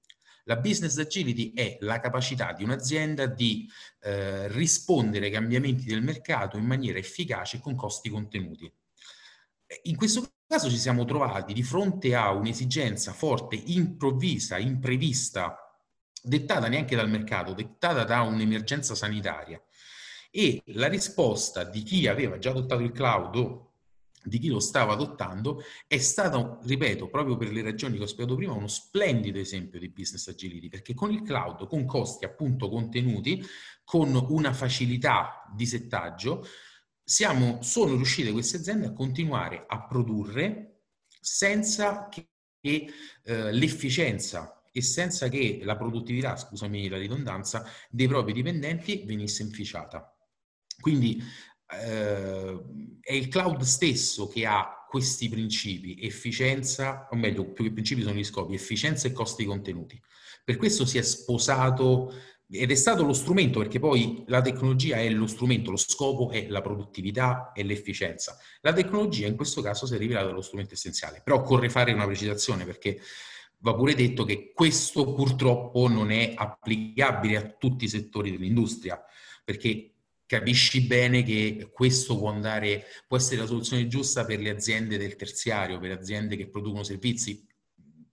[0.45, 3.69] La business agility è la capacità di un'azienda di
[4.01, 8.71] eh, rispondere ai cambiamenti del mercato in maniera efficace e con costi contenuti.
[9.83, 15.55] In questo caso ci siamo trovati di fronte a un'esigenza forte, improvvisa, imprevista,
[16.21, 19.61] dettata neanche dal mercato, dettata da un'emergenza sanitaria.
[20.29, 23.70] E la risposta di chi aveva già adottato il cloud o
[24.23, 28.35] di chi lo stava adottando è stato, ripeto, proprio per le ragioni che ho spiegato
[28.35, 33.43] prima, uno splendido esempio di business agility, perché con il cloud, con costi appunto contenuti,
[33.83, 36.45] con una facilità di settaggio,
[37.03, 42.27] siamo, sono riuscite queste aziende a continuare a produrre senza che
[42.61, 50.15] eh, l'efficienza e senza che la produttività, scusami la ridondanza, dei propri dipendenti venisse inficiata.
[50.79, 51.21] Quindi
[51.71, 52.59] eh,
[53.01, 58.15] è il cloud stesso che ha questi principi, efficienza, o meglio, più che principi sono
[58.15, 59.99] gli scopi, efficienza e costi contenuti.
[60.43, 62.13] Per questo si è sposato
[62.53, 66.47] ed è stato lo strumento, perché poi la tecnologia è lo strumento, lo scopo è
[66.49, 68.37] la produttività e l'efficienza.
[68.59, 72.05] La tecnologia in questo caso si è rivelata lo strumento essenziale, però occorre fare una
[72.05, 72.99] precisazione perché
[73.59, 79.01] va pure detto che questo purtroppo non è applicabile a tutti i settori dell'industria,
[79.45, 79.90] perché
[80.31, 85.17] capisci bene che questo può andare, può essere la soluzione giusta per le aziende del
[85.17, 87.45] terziario, per aziende che producono servizi.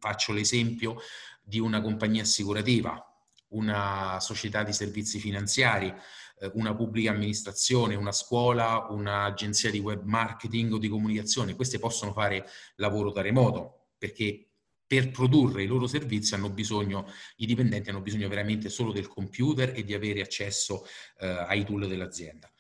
[0.01, 0.97] Faccio l'esempio
[1.41, 3.01] di una compagnia assicurativa,
[3.51, 5.95] una società di servizi finanziari,
[6.41, 11.55] eh, una pubblica amministrazione, una scuola, un'agenzia di web marketing o di comunicazione.
[11.55, 12.45] Queste possono fare
[12.79, 14.48] lavoro da remoto perché
[14.89, 19.75] per produrre i loro servizi hanno bisogno, i dipendenti hanno bisogno veramente solo del computer
[19.77, 20.85] e di avere accesso
[21.19, 22.51] eh, ai tool dell'azienda.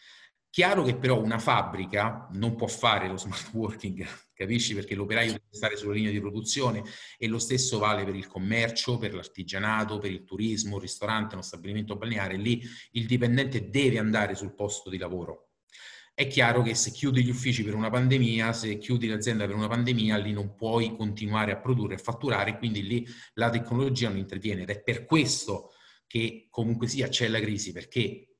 [0.50, 4.74] Chiaro che però una fabbrica non può fare lo smart working, capisci?
[4.74, 6.82] Perché l'operaio deve stare sulla linea di produzione
[7.16, 11.42] e lo stesso vale per il commercio, per l'artigianato, per il turismo, il ristorante, uno
[11.42, 12.36] stabilimento balneare.
[12.36, 12.62] Lì
[12.92, 15.47] il dipendente deve andare sul posto di lavoro
[16.18, 19.68] è chiaro che se chiudi gli uffici per una pandemia, se chiudi l'azienda per una
[19.68, 24.62] pandemia, lì non puoi continuare a produrre e fatturare, quindi lì la tecnologia non interviene
[24.62, 25.74] ed è per questo
[26.08, 28.38] che comunque sia c'è la crisi, perché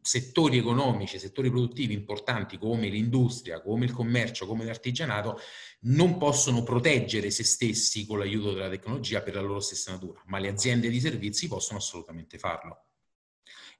[0.00, 5.40] settori economici, settori produttivi importanti come l'industria, come il commercio, come l'artigianato,
[5.80, 10.38] non possono proteggere se stessi con l'aiuto della tecnologia per la loro stessa natura, ma
[10.38, 12.89] le aziende di servizi possono assolutamente farlo.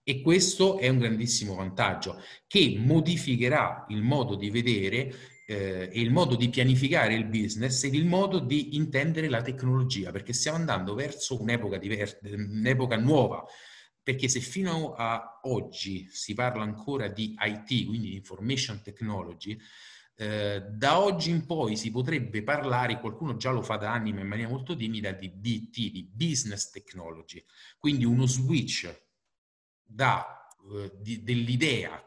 [0.02, 5.14] E questo è un grandissimo vantaggio che modificherà il modo di vedere
[5.46, 10.10] eh, e il modo di pianificare il business ed il modo di intendere la tecnologia,
[10.10, 13.44] perché stiamo andando verso un'epoca, diver- un'epoca nuova.
[14.02, 19.58] Perché se fino a oggi si parla ancora di IT, quindi di information technology,
[20.16, 24.20] eh, da oggi in poi si potrebbe parlare, qualcuno già lo fa da anni ma
[24.20, 27.44] in maniera molto timida, di BT, di business technology,
[27.78, 29.08] quindi uno switch
[29.96, 30.90] eh,
[31.22, 32.04] dell'idea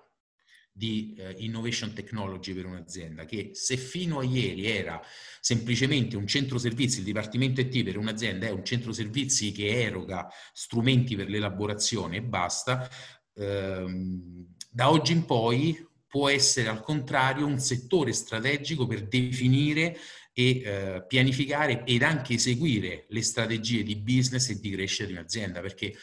[0.75, 4.99] di eh, innovation technology per un'azienda che se fino a ieri era
[5.39, 10.27] semplicemente un centro servizi, il dipartimento IT per un'azienda è un centro servizi che eroga
[10.51, 12.89] strumenti per l'elaborazione e basta,
[13.35, 19.97] ehm, da oggi in poi può essere al contrario un settore strategico per definire
[20.33, 25.61] e eh, pianificare ed anche eseguire le strategie di business e di crescita di un'azienda,
[25.61, 25.93] perché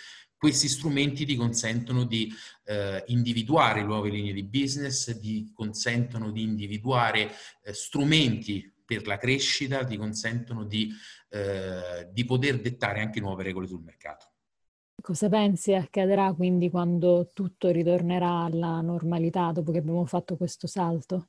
[0.40, 2.32] questi strumenti ti consentono di
[2.64, 7.30] eh, individuare nuove linee di business, ti consentono di individuare
[7.62, 10.90] eh, strumenti per la crescita, ti consentono di,
[11.28, 14.32] eh, di poter dettare anche nuove regole sul mercato.
[15.02, 21.28] Cosa pensi accadrà quindi quando tutto ritornerà alla normalità dopo che abbiamo fatto questo salto?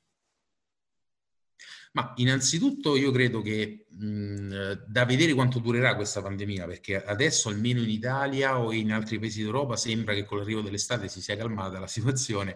[1.94, 7.82] Ma innanzitutto io credo che mh, da vedere quanto durerà questa pandemia, perché adesso almeno
[7.82, 11.80] in Italia o in altri paesi d'Europa sembra che con l'arrivo dell'estate si sia calmata
[11.80, 12.56] la situazione,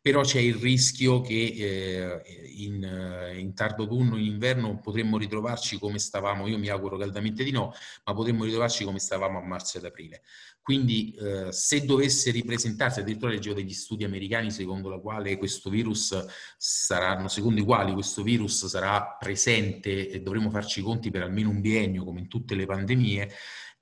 [0.00, 2.22] però c'è il rischio che eh,
[2.56, 7.44] in, eh, in, tardo autunno, in inverno potremmo ritrovarci come stavamo, io mi auguro caldamente
[7.44, 7.72] di no,
[8.04, 10.22] ma potremmo ritrovarci come stavamo a marzo ed aprile.
[10.62, 15.02] Quindi eh, se dovesse ripresentarsi, addirittura leggevo degli studi americani secondo,
[16.56, 21.60] saranno, secondo i quali questo virus sarà presente e dovremo farci conti per almeno un
[21.60, 23.30] biennio come in tutte le pandemie,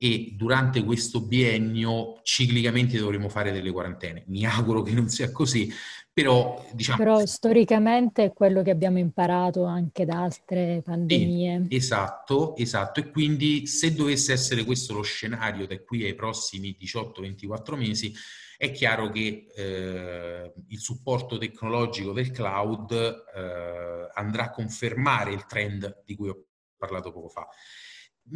[0.00, 4.22] e durante questo biennio ciclicamente dovremo fare delle quarantene.
[4.28, 5.70] Mi auguro che non sia così,
[6.18, 6.98] però diciamo...
[6.98, 11.66] Però storicamente è quello che abbiamo imparato anche da altre pandemie.
[11.68, 12.98] Eh, esatto, esatto.
[12.98, 18.12] E quindi se dovesse essere questo lo scenario da qui ai prossimi 18-24 mesi,
[18.56, 26.02] è chiaro che eh, il supporto tecnologico del cloud eh, andrà a confermare il trend
[26.04, 27.46] di cui ho parlato poco fa.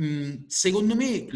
[0.00, 1.26] Mm, secondo me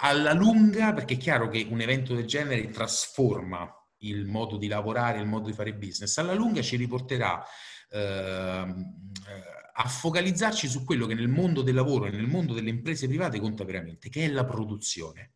[0.00, 3.66] alla lunga, perché è chiaro che un evento del genere trasforma
[3.98, 7.42] il modo di lavorare, il modo di fare business, alla lunga ci riporterà
[7.90, 12.70] ehm, eh, a focalizzarci su quello che nel mondo del lavoro e nel mondo delle
[12.70, 15.32] imprese private conta veramente, che è la produzione.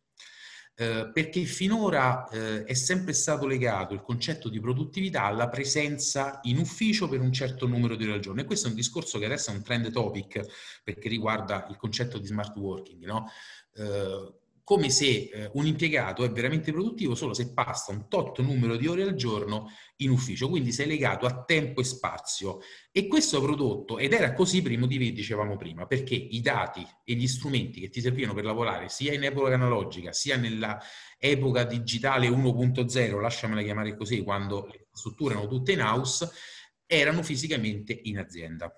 [0.73, 6.57] Eh, perché finora eh, è sempre stato legato il concetto di produttività alla presenza in
[6.57, 8.41] ufficio per un certo numero di ore al giorno.
[8.41, 12.17] E questo è un discorso che adesso è un trend topic perché riguarda il concetto
[12.17, 13.27] di smart working, no?
[13.75, 14.39] eh,
[14.71, 18.87] come se eh, un impiegato è veramente produttivo solo se passa un tot numero di
[18.87, 22.59] ore al giorno in ufficio, quindi sei legato a tempo e spazio.
[22.89, 26.87] E questo prodotto, ed era così per i motivi che dicevamo prima, perché i dati
[27.03, 30.81] e gli strumenti che ti servivano per lavorare sia in epoca analogica, sia nella
[31.19, 36.29] epoca digitale 1.0, lasciamela chiamare così, quando le strutture erano tutte in house,
[36.85, 38.73] erano fisicamente in azienda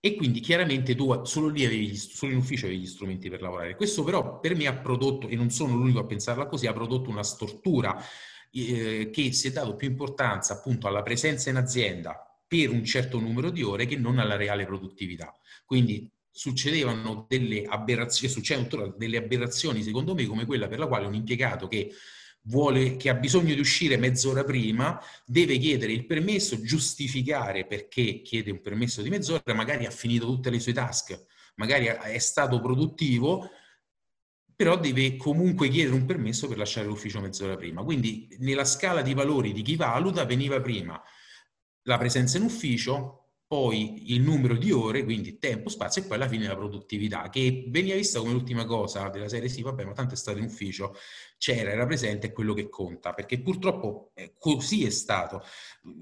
[0.00, 3.74] e quindi chiaramente tu solo lì avevi, solo in ufficio avevi gli strumenti per lavorare.
[3.74, 7.10] Questo però per me ha prodotto, e non sono l'unico a pensarla così, ha prodotto
[7.10, 8.00] una stortura
[8.52, 13.18] eh, che si è dato più importanza appunto alla presenza in azienda per un certo
[13.18, 15.36] numero di ore che non alla reale produttività.
[15.64, 21.14] Quindi succedevano delle aberrazioni, succedono delle aberrazioni secondo me come quella per la quale un
[21.14, 21.92] impiegato che
[22.48, 28.50] vuole, che ha bisogno di uscire mezz'ora prima, deve chiedere il permesso, giustificare perché chiede
[28.50, 31.24] un permesso di mezz'ora, magari ha finito tutte le sue task,
[31.56, 33.50] magari è stato produttivo,
[34.56, 37.84] però deve comunque chiedere un permesso per lasciare l'ufficio mezz'ora prima.
[37.84, 41.00] Quindi nella scala di valori di chi valuta veniva prima
[41.82, 46.28] la presenza in ufficio, poi il numero di ore, quindi tempo, spazio e poi alla
[46.28, 50.12] fine la produttività, che veniva vista come l'ultima cosa della serie sì, vabbè, ma tanto
[50.12, 50.94] è stato in ufficio,
[51.38, 55.42] c'era, era presente, è quello che conta, perché purtroppo eh, così è stato.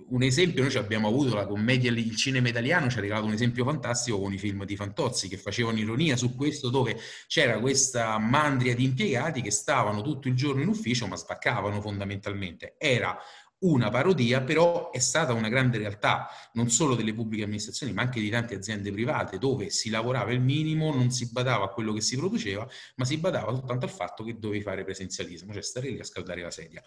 [0.09, 3.65] Un esempio, noi abbiamo avuto la commedia, il cinema italiano ci ha regalato un esempio
[3.65, 8.75] fantastico con i film di Fantozzi che facevano ironia su questo, dove c'era questa mandria
[8.75, 12.75] di impiegati che stavano tutto il giorno in ufficio ma spaccavano fondamentalmente.
[12.77, 13.17] Era
[13.61, 18.21] una parodia, però è stata una grande realtà, non solo delle pubbliche amministrazioni, ma anche
[18.21, 22.01] di tante aziende private, dove si lavorava il minimo, non si badava a quello che
[22.01, 25.99] si produceva, ma si badava soltanto al fatto che dovevi fare presenzialismo, cioè stare lì
[25.99, 26.83] a scaldare la sedia.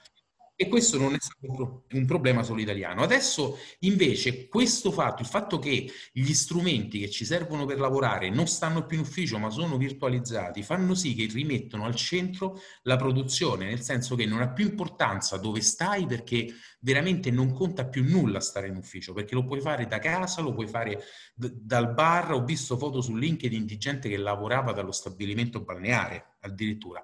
[0.61, 3.01] E questo non è stato un problema solo italiano.
[3.01, 8.45] Adesso invece questo fatto, il fatto che gli strumenti che ci servono per lavorare non
[8.45, 13.67] stanno più in ufficio ma sono virtualizzati, fanno sì che rimettono al centro la produzione,
[13.67, 18.41] nel senso che non ha più importanza dove stai perché veramente non conta più nulla
[18.41, 21.01] stare in ufficio, perché lo puoi fare da casa, lo puoi fare
[21.35, 26.35] d- dal bar, ho visto foto su LinkedIn di gente che lavorava dallo stabilimento balneare
[26.41, 27.01] addirittura.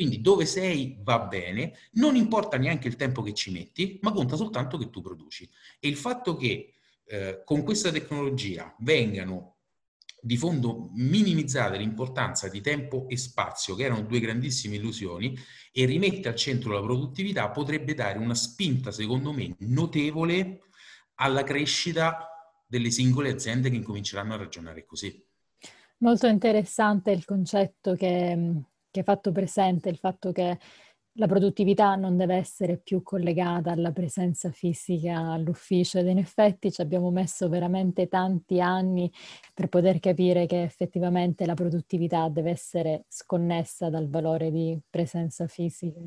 [0.00, 4.34] Quindi dove sei va bene, non importa neanche il tempo che ci metti, ma conta
[4.34, 5.46] soltanto che tu produci.
[5.78, 6.72] E il fatto che
[7.04, 9.56] eh, con questa tecnologia vengano
[10.18, 15.36] di fondo minimizzate l'importanza di tempo e spazio, che erano due grandissime illusioni,
[15.70, 20.62] e rimette al centro la produttività, potrebbe dare una spinta, secondo me, notevole
[21.16, 22.26] alla crescita
[22.66, 25.22] delle singole aziende che incominceranno a ragionare così.
[25.98, 30.58] Molto interessante il concetto che che hai fatto presente il fatto che
[31.14, 36.80] la produttività non deve essere più collegata alla presenza fisica all'ufficio ed in effetti ci
[36.80, 39.10] abbiamo messo veramente tanti anni
[39.52, 46.00] per poter capire che effettivamente la produttività deve essere sconnessa dal valore di presenza fisica.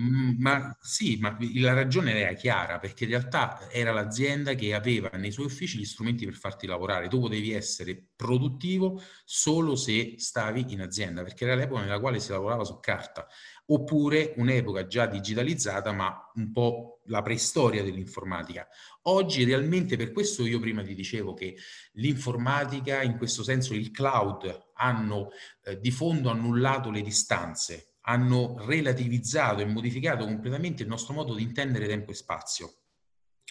[0.00, 5.10] Mm, ma sì, ma la ragione era chiara, perché in realtà era l'azienda che aveva
[5.14, 7.08] nei suoi uffici gli strumenti per farti lavorare.
[7.08, 12.30] Tu potevi essere produttivo solo se stavi in azienda, perché era l'epoca nella quale si
[12.30, 13.26] lavorava su carta,
[13.66, 18.66] oppure un'epoca già digitalizzata, ma un po' la preistoria dell'informatica.
[19.02, 21.56] Oggi realmente per questo io prima ti dicevo che
[21.94, 25.28] l'informatica, in questo senso il cloud, hanno
[25.64, 31.42] eh, di fondo annullato le distanze hanno relativizzato e modificato completamente il nostro modo di
[31.42, 32.74] intendere tempo e spazio.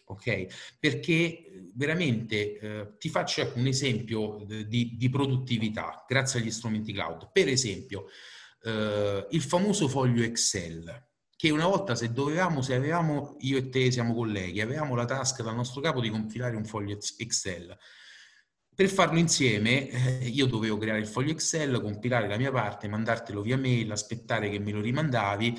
[0.05, 0.77] Ok?
[0.79, 7.29] Perché veramente eh, ti faccio ecco, un esempio di, di, produttività grazie agli strumenti cloud.
[7.31, 8.05] Per esempio,
[8.63, 11.07] eh, il famoso foglio Excel
[11.39, 15.41] che una volta se dovevamo, se avevamo, io e te siamo colleghi, avevamo la task
[15.41, 17.77] dal nostro capo di compilare un foglio Excel.
[18.79, 23.41] Per farlo insieme eh, io dovevo creare il foglio Excel, compilare la mia parte, mandartelo
[23.41, 25.53] via mail, aspettare che me lo rimandavi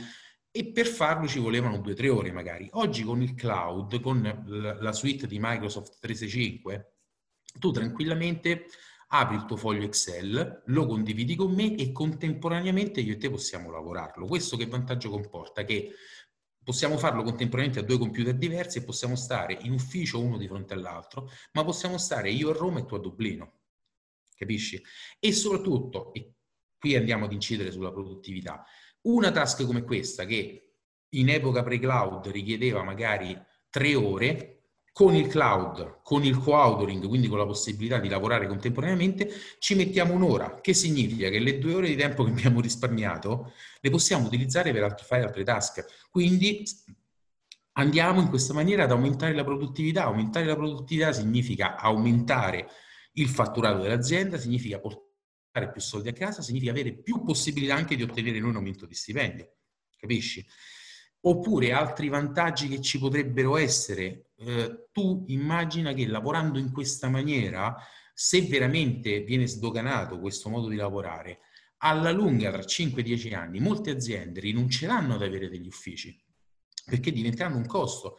[0.51, 2.67] e per farlo ci volevano due o tre ore magari.
[2.73, 6.95] Oggi con il cloud, con la suite di Microsoft 365,
[7.59, 8.65] tu tranquillamente
[9.09, 13.71] apri il tuo foglio Excel, lo condividi con me e contemporaneamente io e te possiamo
[13.71, 14.25] lavorarlo.
[14.25, 15.65] Questo che vantaggio comporta?
[15.65, 15.91] Che
[16.71, 20.73] possiamo farlo contemporaneamente a due computer diversi e possiamo stare in ufficio uno di fronte
[20.75, 23.63] all'altro, ma possiamo stare io a Roma e tu a Dublino.
[24.37, 24.81] Capisci?
[25.19, 26.33] E soprattutto, e
[26.79, 28.65] qui andiamo ad incidere sulla produttività,
[29.03, 30.75] una task come questa che
[31.09, 33.37] in epoca pre-cloud richiedeva magari
[33.69, 34.60] tre ore,
[34.93, 40.15] con il cloud, con il co-authoring, quindi con la possibilità di lavorare contemporaneamente, ci mettiamo
[40.15, 44.73] un'ora, che significa che le due ore di tempo che abbiamo risparmiato le possiamo utilizzare
[44.73, 46.09] per fare altre task.
[46.11, 46.65] Quindi
[47.73, 50.05] andiamo in questa maniera ad aumentare la produttività.
[50.05, 52.69] Aumentare la produttività significa aumentare
[53.13, 58.03] il fatturato dell'azienda, significa portare più soldi a casa, significa avere più possibilità anche di
[58.03, 59.55] ottenere noi un aumento di stipendio.
[59.97, 60.45] Capisci?
[61.23, 64.31] Oppure altri vantaggi che ci potrebbero essere.
[64.37, 67.77] Eh, tu immagina che lavorando in questa maniera,
[68.15, 71.41] se veramente viene sdoganato questo modo di lavorare,
[71.83, 76.19] alla lunga, tra 5-10 anni, molte aziende rinunceranno ad avere degli uffici
[76.85, 78.19] perché diventeranno un costo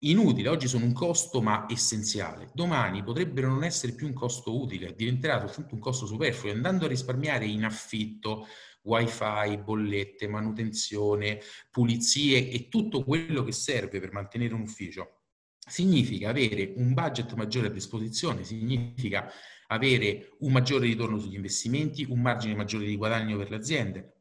[0.00, 0.48] inutile.
[0.48, 2.50] Oggi sono un costo ma essenziale.
[2.52, 6.52] Domani potrebbero non essere più un costo utile, diventerà soltanto un costo superfluo.
[6.52, 8.46] Andando a risparmiare in affitto,
[8.84, 15.20] wifi, bollette, manutenzione, pulizie e tutto quello che serve per mantenere un ufficio.
[15.58, 19.30] Significa avere un budget maggiore a disposizione, significa
[19.68, 24.12] avere un maggiore ritorno sugli investimenti, un margine maggiore di guadagno per le aziende,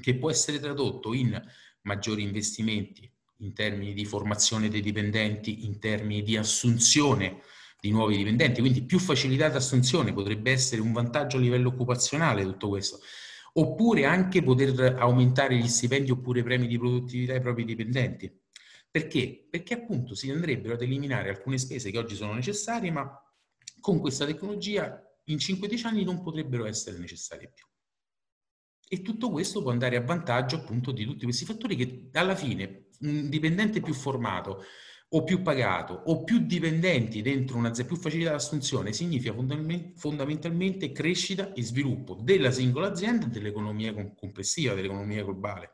[0.00, 1.40] che può essere tradotto in
[1.82, 3.10] maggiori investimenti
[3.40, 7.42] in termini di formazione dei dipendenti, in termini di assunzione
[7.78, 12.42] di nuovi dipendenti, quindi più facilità di assunzione potrebbe essere un vantaggio a livello occupazionale
[12.42, 13.00] tutto questo
[13.58, 18.30] oppure anche poter aumentare gli stipendi oppure premi di produttività ai propri dipendenti.
[18.90, 19.46] Perché?
[19.50, 23.08] Perché appunto si andrebbero ad eliminare alcune spese che oggi sono necessarie, ma
[23.80, 27.66] con questa tecnologia in 5-10 anni non potrebbero essere necessarie più.
[28.88, 32.88] E tutto questo può andare a vantaggio appunto di tutti questi fattori che alla fine
[33.00, 34.62] un dipendente più formato
[35.08, 39.34] o più pagato o più dipendenti dentro un'azienda, più facilità di assunzione, significa
[39.94, 45.70] fondamentalmente crescita e sviluppo della singola azienda e dell'economia complessiva, dell'economia globale.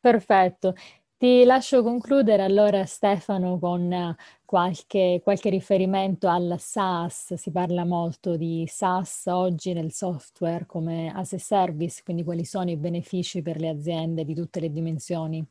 [0.00, 0.74] Perfetto.
[1.16, 7.34] Ti lascio concludere allora Stefano con qualche, qualche, riferimento al SaaS.
[7.34, 12.70] Si parla molto di SaaS oggi nel software come as a service, quindi quali sono
[12.70, 15.46] i benefici per le aziende di tutte le dimensioni?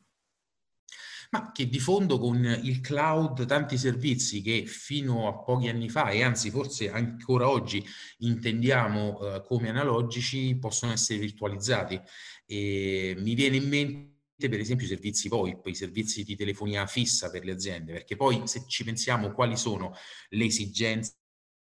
[1.32, 6.10] Ma che di fondo con il cloud tanti servizi che fino a pochi anni fa
[6.10, 7.82] e anzi forse ancora oggi
[8.18, 11.98] intendiamo uh, come analogici possono essere virtualizzati.
[12.44, 17.30] E mi viene in mente per esempio i servizi VoIP, i servizi di telefonia fissa
[17.30, 19.94] per le aziende, perché poi se ci pensiamo quali sono
[20.30, 21.16] le esigenze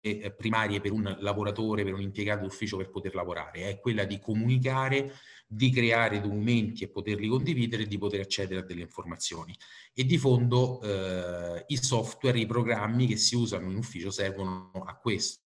[0.02, 4.20] eh, primarie per un lavoratore, per un impiegato d'ufficio per poter lavorare, è quella di
[4.20, 5.14] comunicare
[5.48, 9.56] di creare documenti e poterli condividere e di poter accedere a delle informazioni.
[9.94, 14.96] E di fondo eh, i software, i programmi che si usano in ufficio servono a
[14.98, 15.42] questo.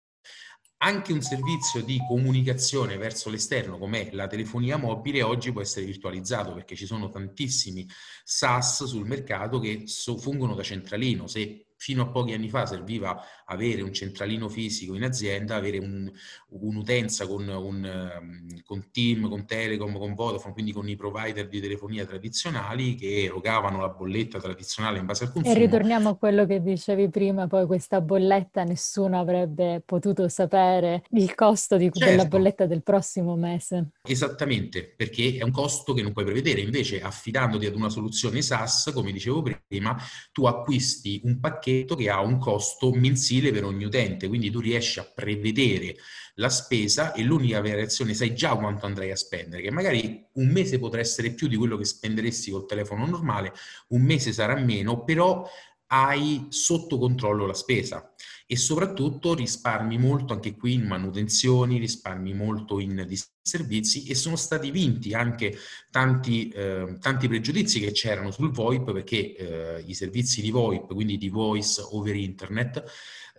[0.79, 6.53] Anche un servizio di comunicazione verso l'esterno come la telefonia mobile oggi può essere virtualizzato
[6.53, 7.87] perché ci sono tantissimi
[8.23, 11.25] SaaS sul mercato che fungono da centralino.
[11.25, 16.11] Se fino a pochi anni fa serviva avere un centralino fisico in azienda, avere un,
[16.49, 21.61] un'utenza con, un, ehm, con Team, con Telecom, con Vodafone, quindi con i provider di
[21.61, 25.55] telefonia tradizionali che erogavano la bolletta tradizionale in base al consumo.
[25.55, 31.35] E ritorniamo a quello che dicevi prima, poi questa bolletta nessuno avrebbe potuto sapere il
[31.35, 32.09] costo di, certo.
[32.09, 33.91] della bolletta del prossimo mese.
[34.01, 38.91] Esattamente, perché è un costo che non puoi prevedere, invece affidandoti ad una soluzione SaaS,
[38.93, 39.95] come dicevo prima,
[40.31, 44.59] tu acquisti un pacchetto pacchetto che ha un costo mensile per ogni utente, quindi tu
[44.61, 45.95] riesci a prevedere
[46.35, 50.79] la spesa e l'unica variazione sai già quanto andrai a spendere, che magari un mese
[50.79, 53.53] potrà essere più di quello che spenderesti col telefono normale,
[53.89, 55.45] un mese sarà meno, però
[55.87, 58.13] hai sotto controllo la spesa.
[58.45, 63.05] E soprattutto risparmi molto anche qui in manutenzioni, risparmi molto in
[63.47, 65.57] servizi e sono stati vinti anche
[65.89, 71.17] tanti, eh, tanti pregiudizi che c'erano sul VoIP perché eh, i servizi di VoIP, quindi
[71.17, 72.83] di voice over internet,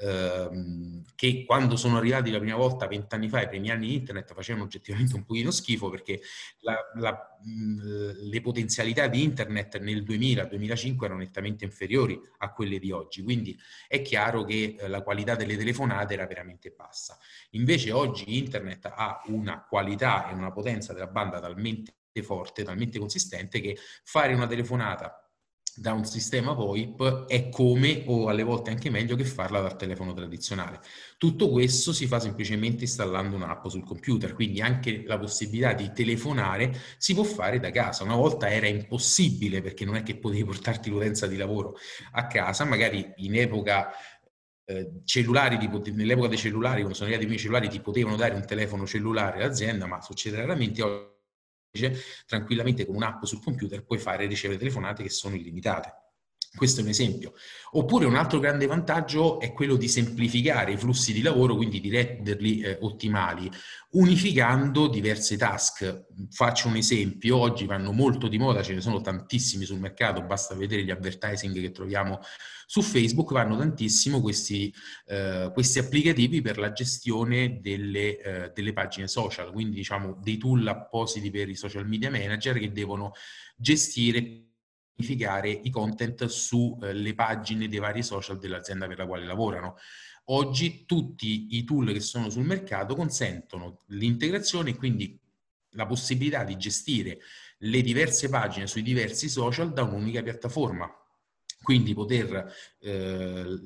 [0.01, 4.65] ehm, che quando sono arrivati la prima volta vent'anni fa, i primi anni internet, facevano
[4.65, 6.21] oggettivamente un pochino schifo perché
[6.61, 13.23] la, la, le potenzialità di internet nel 2000-2005 erano nettamente inferiori a quelle di oggi,
[13.23, 17.19] quindi è chiaro che eh, la qualità delle telefonate era veramente bassa.
[17.51, 23.61] Invece oggi internet ha una qualità e una potenza della banda talmente forte, talmente consistente
[23.61, 25.29] che fare una telefonata
[25.79, 30.13] da un sistema VoIP è come, o alle volte anche meglio, che farla dal telefono
[30.13, 30.81] tradizionale.
[31.17, 36.77] Tutto questo si fa semplicemente installando un'app sul computer, quindi anche la possibilità di telefonare
[36.99, 38.03] si può fare da casa.
[38.03, 41.77] Una volta era impossibile perché non è che potevi portarti l'utenza di lavoro
[42.13, 43.91] a casa, magari in epoca
[44.71, 45.57] eh, cellulari,
[45.95, 49.43] nell'epoca dei cellulari, quando sono arrivati i miei cellulari, ti potevano dare un telefono cellulare
[49.43, 51.16] all'azienda, ma succede raramente oggi
[52.27, 55.93] tranquillamente con un'app sul computer puoi fare e ricevere telefonate che sono illimitate.
[56.55, 57.33] Questo è un esempio.
[57.73, 61.91] Oppure un altro grande vantaggio è quello di semplificare i flussi di lavoro, quindi di
[61.91, 63.51] renderli eh, ottimali,
[63.93, 66.07] unificando diverse task.
[66.31, 70.55] Faccio un esempio, oggi vanno molto di moda, ce ne sono tantissimi sul mercato, basta
[70.55, 72.21] vedere gli advertising che troviamo
[72.71, 74.71] su Facebook, vanno tantissimo questi,
[75.07, 80.66] eh, questi applicativi per la gestione delle, eh, delle pagine social, quindi diciamo dei tool
[80.66, 83.12] appositi per i social media manager che devono
[83.57, 84.21] gestire
[84.95, 89.77] pianificare i content sulle eh, pagine dei vari social dell'azienda per la quale lavorano.
[90.25, 95.19] Oggi tutti i tool che sono sul mercato consentono l'integrazione e quindi
[95.71, 97.21] la possibilità di gestire
[97.61, 100.87] le diverse pagine sui diversi social da un'unica piattaforma.
[101.63, 103.61] Quindi poter eh,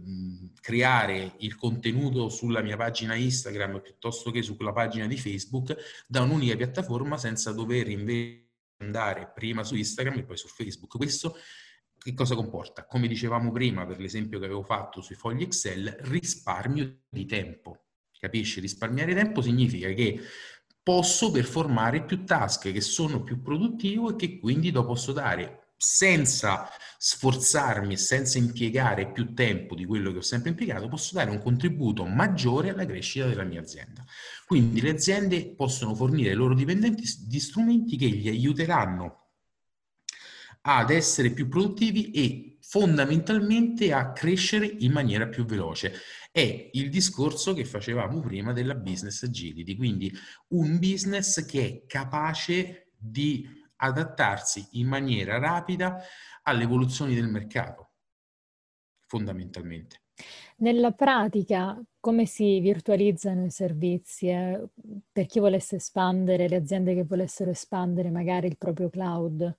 [0.60, 5.76] creare il contenuto sulla mia pagina Instagram piuttosto che sulla pagina di Facebook
[6.06, 10.96] da un'unica piattaforma senza dover invece andare prima su Instagram e poi su Facebook.
[10.96, 11.36] Questo
[11.96, 12.84] che cosa comporta?
[12.84, 17.84] Come dicevamo prima, per l'esempio che avevo fatto sui fogli Excel, risparmio di tempo.
[18.18, 18.60] Capisci?
[18.60, 20.20] Risparmiare tempo significa che
[20.82, 26.70] posso performare più task, che sono più produttivo e che quindi lo posso dare senza
[26.96, 32.04] sforzarmi senza impiegare più tempo di quello che ho sempre impiegato, posso dare un contributo
[32.06, 34.04] maggiore alla crescita della mia azienda.
[34.46, 39.30] Quindi le aziende possono fornire ai loro dipendenti di strumenti che gli aiuteranno
[40.60, 45.94] ad essere più produttivi e fondamentalmente a crescere in maniera più veloce.
[46.30, 50.12] È il discorso che facevamo prima della business agility, quindi
[50.50, 56.00] un business che è capace di adattarsi in maniera rapida
[56.42, 57.90] alle evoluzioni del mercato,
[59.06, 60.00] fondamentalmente.
[60.58, 64.68] Nella pratica, come si virtualizzano i servizi eh,
[65.10, 69.58] per chi volesse espandere, le aziende che volessero espandere magari il proprio cloud?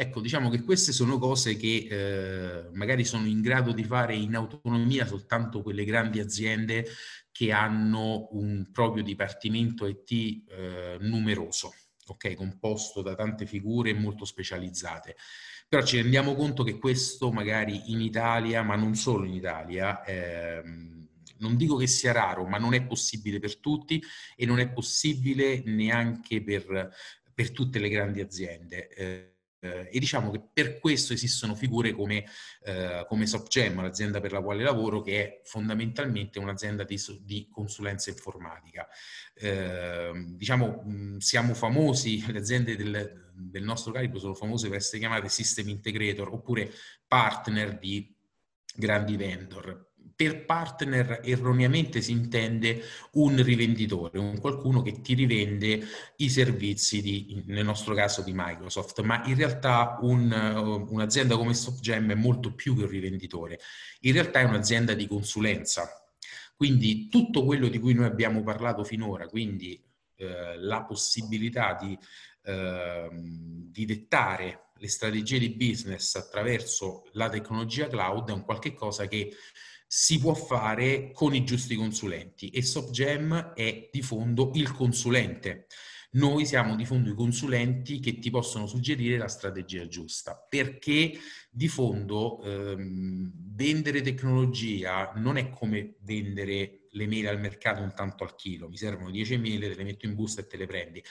[0.00, 4.36] Ecco, diciamo che queste sono cose che eh, magari sono in grado di fare in
[4.36, 6.86] autonomia soltanto quelle grandi aziende
[7.32, 10.10] che hanno un proprio dipartimento IT
[10.48, 11.72] eh, numeroso
[12.12, 15.16] ok, composto da tante figure molto specializzate.
[15.68, 21.06] Però ci rendiamo conto che questo magari in Italia, ma non solo in Italia, ehm,
[21.38, 24.02] non dico che sia raro, ma non è possibile per tutti
[24.36, 26.94] e non è possibile neanche per,
[27.32, 28.88] per tutte le grandi aziende.
[28.88, 32.24] Eh, eh, e diciamo che per questo esistono figure come,
[32.64, 38.10] eh, come SoftGem, l'azienda per la quale lavoro, che è fondamentalmente un'azienda di, di consulenza
[38.10, 38.86] informatica.
[39.34, 44.98] Eh, diciamo, mh, siamo famosi, le aziende del, del nostro calibro sono famose per essere
[44.98, 46.72] chiamate system integrator oppure
[47.06, 48.14] partner di
[48.74, 49.87] grandi vendor
[50.18, 55.80] per partner erroneamente si intende un rivenditore, un qualcuno che ti rivende
[56.16, 62.10] i servizi di, nel nostro caso di Microsoft, ma in realtà un, un'azienda come SoftGem
[62.10, 63.60] è molto più che un rivenditore,
[64.00, 65.88] in realtà è un'azienda di consulenza.
[66.56, 69.80] Quindi tutto quello di cui noi abbiamo parlato finora, quindi
[70.16, 71.96] eh, la possibilità di,
[72.42, 79.06] eh, di dettare le strategie di business attraverso la tecnologia cloud è un qualche cosa
[79.06, 79.32] che
[79.90, 85.66] si può fare con i giusti consulenti e SoftGem è di fondo il consulente.
[86.10, 91.18] Noi siamo di fondo i consulenti che ti possono suggerire la strategia giusta, perché
[91.50, 98.24] di fondo ehm, vendere tecnologia non è come vendere le mail al mercato un tanto
[98.24, 101.02] al chilo, mi servono 10 mail, te le metto in busta e te le prendi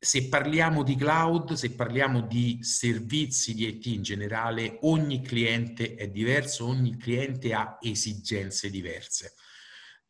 [0.00, 6.08] se parliamo di cloud, se parliamo di servizi di IT in generale, ogni cliente è
[6.08, 9.34] diverso, ogni cliente ha esigenze diverse.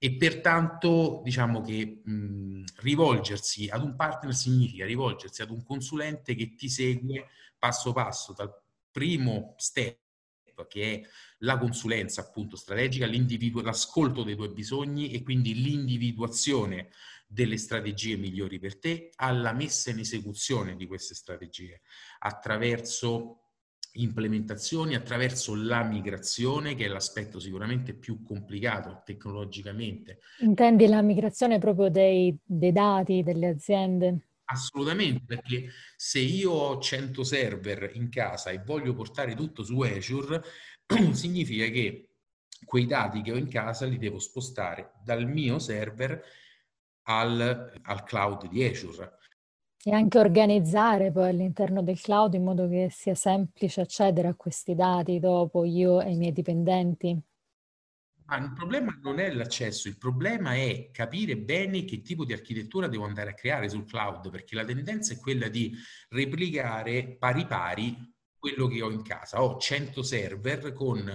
[0.01, 6.55] e pertanto diciamo che mh, rivolgersi ad un partner significa rivolgersi ad un consulente che
[6.55, 7.27] ti segue
[7.59, 8.53] passo passo dal
[8.93, 9.99] primo step
[10.69, 11.09] che è
[11.39, 13.09] la consulenza appunto strategica,
[13.63, 16.91] l'ascolto dei tuoi bisogni e quindi l'individuazione
[17.31, 21.83] delle strategie migliori per te, alla messa in esecuzione di queste strategie
[22.21, 23.43] attraverso
[23.93, 30.21] implementazioni attraverso la migrazione, che è l'aspetto sicuramente più complicato tecnologicamente.
[30.41, 34.29] Intendi la migrazione proprio dei, dei dati delle aziende?
[34.45, 40.43] Assolutamente, perché se io ho 100 server in casa e voglio portare tutto su Azure,
[41.13, 42.05] significa che
[42.65, 46.23] quei dati che ho in casa li devo spostare dal mio server
[47.09, 49.19] al, al cloud di Azure.
[49.83, 54.75] E anche organizzare poi all'interno del cloud in modo che sia semplice accedere a questi
[54.75, 57.19] dati dopo io e i miei dipendenti.
[58.27, 62.87] Ma il problema non è l'accesso, il problema è capire bene che tipo di architettura
[62.87, 65.75] devo andare a creare sul cloud, perché la tendenza è quella di
[66.11, 67.97] replicare pari pari
[68.37, 69.43] quello che ho in casa.
[69.43, 71.09] Ho 100 server con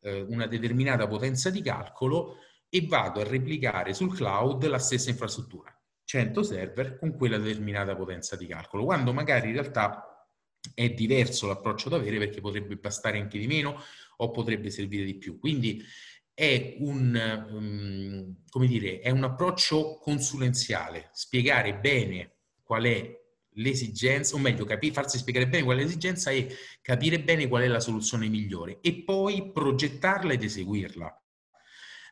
[0.00, 2.38] eh, una determinata potenza di calcolo
[2.74, 5.72] e vado a replicare sul cloud la stessa infrastruttura.
[6.02, 10.28] 100 server con quella determinata potenza di calcolo, quando magari in realtà
[10.74, 13.80] è diverso l'approccio da avere perché potrebbe bastare anche di meno
[14.16, 15.38] o potrebbe servire di più.
[15.38, 15.84] Quindi
[16.34, 23.20] è un, um, come dire, è un approccio consulenziale, spiegare bene qual è
[23.52, 26.52] l'esigenza, o meglio, capi- farsi spiegare bene qual è l'esigenza e
[26.82, 31.23] capire bene qual è la soluzione migliore e poi progettarla ed eseguirla.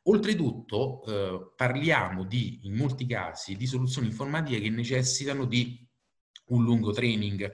[0.05, 5.87] Oltretutto eh, parliamo di, in molti casi, di soluzioni informatiche che necessitano di
[6.47, 7.53] un lungo training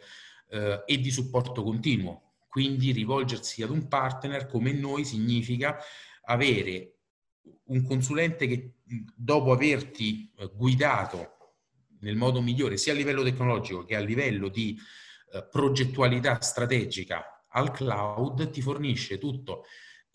[0.51, 2.37] eh, e di supporto continuo.
[2.49, 5.79] Quindi rivolgersi ad un partner come noi significa
[6.23, 6.95] avere
[7.65, 8.73] un consulente che
[9.15, 11.37] dopo averti eh, guidato
[12.01, 14.79] nel modo migliore sia a livello tecnologico che a livello di
[15.33, 19.65] eh, progettualità strategica al cloud ti fornisce tutto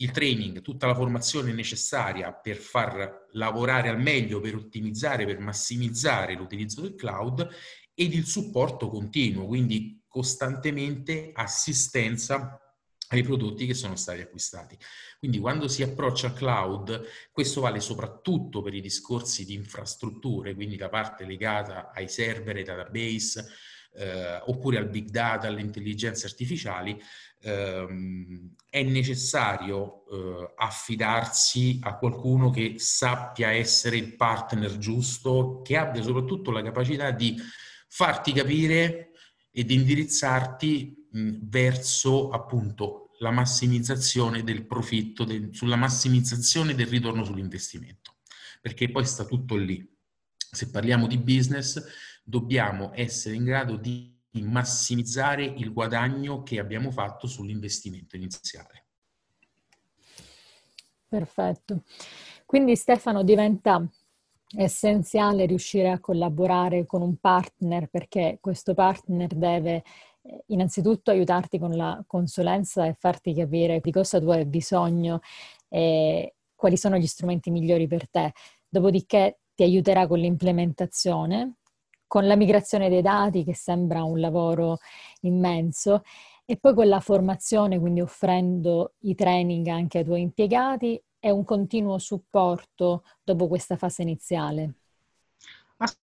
[0.04, 6.36] il training, tutta la formazione necessaria per far lavorare al meglio, per ottimizzare, per massimizzare
[6.36, 7.48] l'utilizzo del cloud
[7.94, 12.58] ed il supporto continuo, quindi costantemente assistenza
[13.10, 14.78] ai prodotti che sono stati acquistati.
[15.20, 20.78] Quindi quando si approccia al cloud, questo vale soprattutto per i discorsi di infrastrutture, quindi
[20.78, 23.46] la parte legata ai server, ai database,
[23.96, 27.00] eh, oppure al big data, alle intelligenze artificiali,
[27.44, 36.02] ehm, è necessario eh, affidarsi a qualcuno che sappia essere il partner giusto, che abbia
[36.02, 37.38] soprattutto la capacità di
[37.88, 39.12] farti capire
[39.52, 48.16] ed indirizzarti mh, verso appunto la massimizzazione del profitto, del, sulla massimizzazione del ritorno sull'investimento,
[48.60, 49.88] perché poi sta tutto lì.
[50.36, 51.82] Se parliamo di business,
[52.24, 58.86] dobbiamo essere in grado di massimizzare il guadagno che abbiamo fatto sull'investimento iniziale.
[61.08, 61.84] Perfetto.
[62.46, 63.88] Quindi Stefano diventa
[64.56, 69.84] essenziale riuscire a collaborare con un partner perché questo partner deve
[70.22, 75.20] eh, innanzitutto aiutarti con la consulenza e farti capire di cosa tu hai bisogno
[75.70, 78.32] e quali sono gli strumenti migliori per te.
[78.68, 81.58] Dopodiché ti aiuterà con l'implementazione
[82.14, 84.78] con la migrazione dei dati che sembra un lavoro
[85.22, 86.04] immenso
[86.46, 91.44] e poi con la formazione, quindi offrendo i training anche ai tuoi impiegati e un
[91.44, 94.76] continuo supporto dopo questa fase iniziale.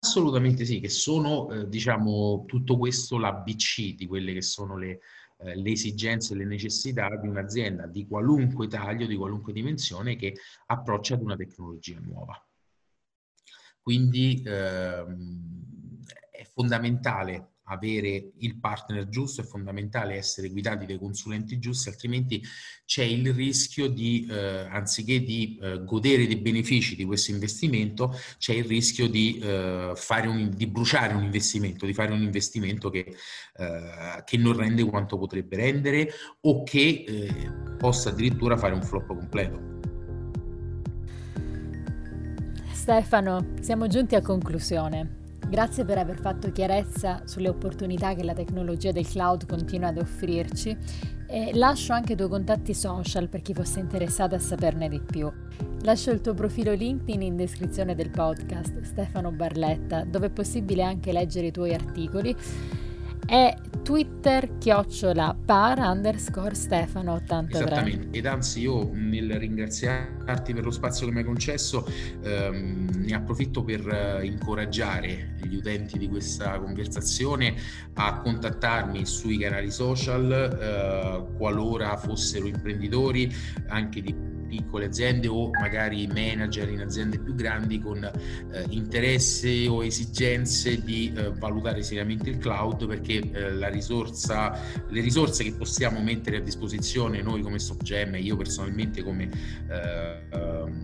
[0.00, 4.98] Assolutamente sì, che sono, eh, diciamo, tutto questo l'ABC di quelle che sono le,
[5.38, 10.34] eh, le esigenze e le necessità di un'azienda di qualunque taglio, di qualunque dimensione che
[10.66, 12.44] approccia ad una tecnologia nuova.
[13.82, 21.88] Quindi ehm, è fondamentale avere il partner giusto, è fondamentale essere guidati dai consulenti giusti,
[21.88, 22.42] altrimenti
[22.84, 28.54] c'è il rischio di, eh, anziché di eh, godere dei benefici di questo investimento, c'è
[28.54, 33.14] il rischio di, eh, fare un, di bruciare un investimento, di fare un investimento che,
[33.56, 36.10] eh, che non rende quanto potrebbe rendere
[36.40, 39.81] o che eh, possa addirittura fare un flop completo.
[42.82, 45.20] Stefano, siamo giunti a conclusione.
[45.46, 50.76] Grazie per aver fatto chiarezza sulle opportunità che la tecnologia del cloud continua ad offrirci
[51.28, 55.30] e lascio anche i tuoi contatti social per chi fosse interessato a saperne di più.
[55.82, 61.12] Lascio il tuo profilo LinkedIn in descrizione del podcast, Stefano Barletta, dove è possibile anche
[61.12, 62.34] leggere i tuoi articoli
[63.32, 67.64] e Twitter chiocciola par underscore Stefano 83.
[67.64, 71.86] Esattamente, ed anzi io nel ringraziarti per lo spazio che mi hai concesso
[72.22, 77.54] ehm, ne approfitto per eh, incoraggiare gli utenti di questa conversazione
[77.94, 83.34] a contattarmi sui canali social eh, qualora fossero imprenditori
[83.68, 89.82] anche di piccole aziende o magari manager in aziende più grandi con eh, interesse o
[89.82, 94.54] esigenze di eh, valutare seriamente il cloud perché eh, risorsa,
[94.90, 99.30] le risorse che possiamo mettere a disposizione noi come SoftGem e io personalmente come
[99.70, 100.82] eh, ehm,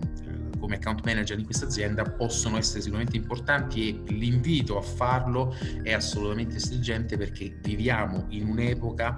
[0.59, 5.93] come account manager in questa azienda possono essere sicuramente importanti e l'invito a farlo è
[5.93, 9.15] assolutamente stringente perché viviamo in un'epoca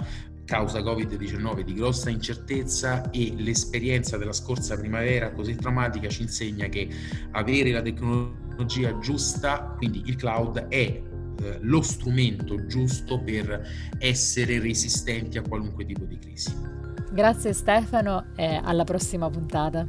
[0.51, 6.89] causa Covid-19 di grossa incertezza e l'esperienza della scorsa primavera così drammatica ci insegna che
[7.31, 11.03] avere la tecnologia giusta, quindi il cloud, è eh,
[11.61, 13.65] lo strumento giusto per
[13.97, 16.53] essere resistenti a qualunque tipo di crisi.
[17.13, 19.87] Grazie Stefano e alla prossima puntata.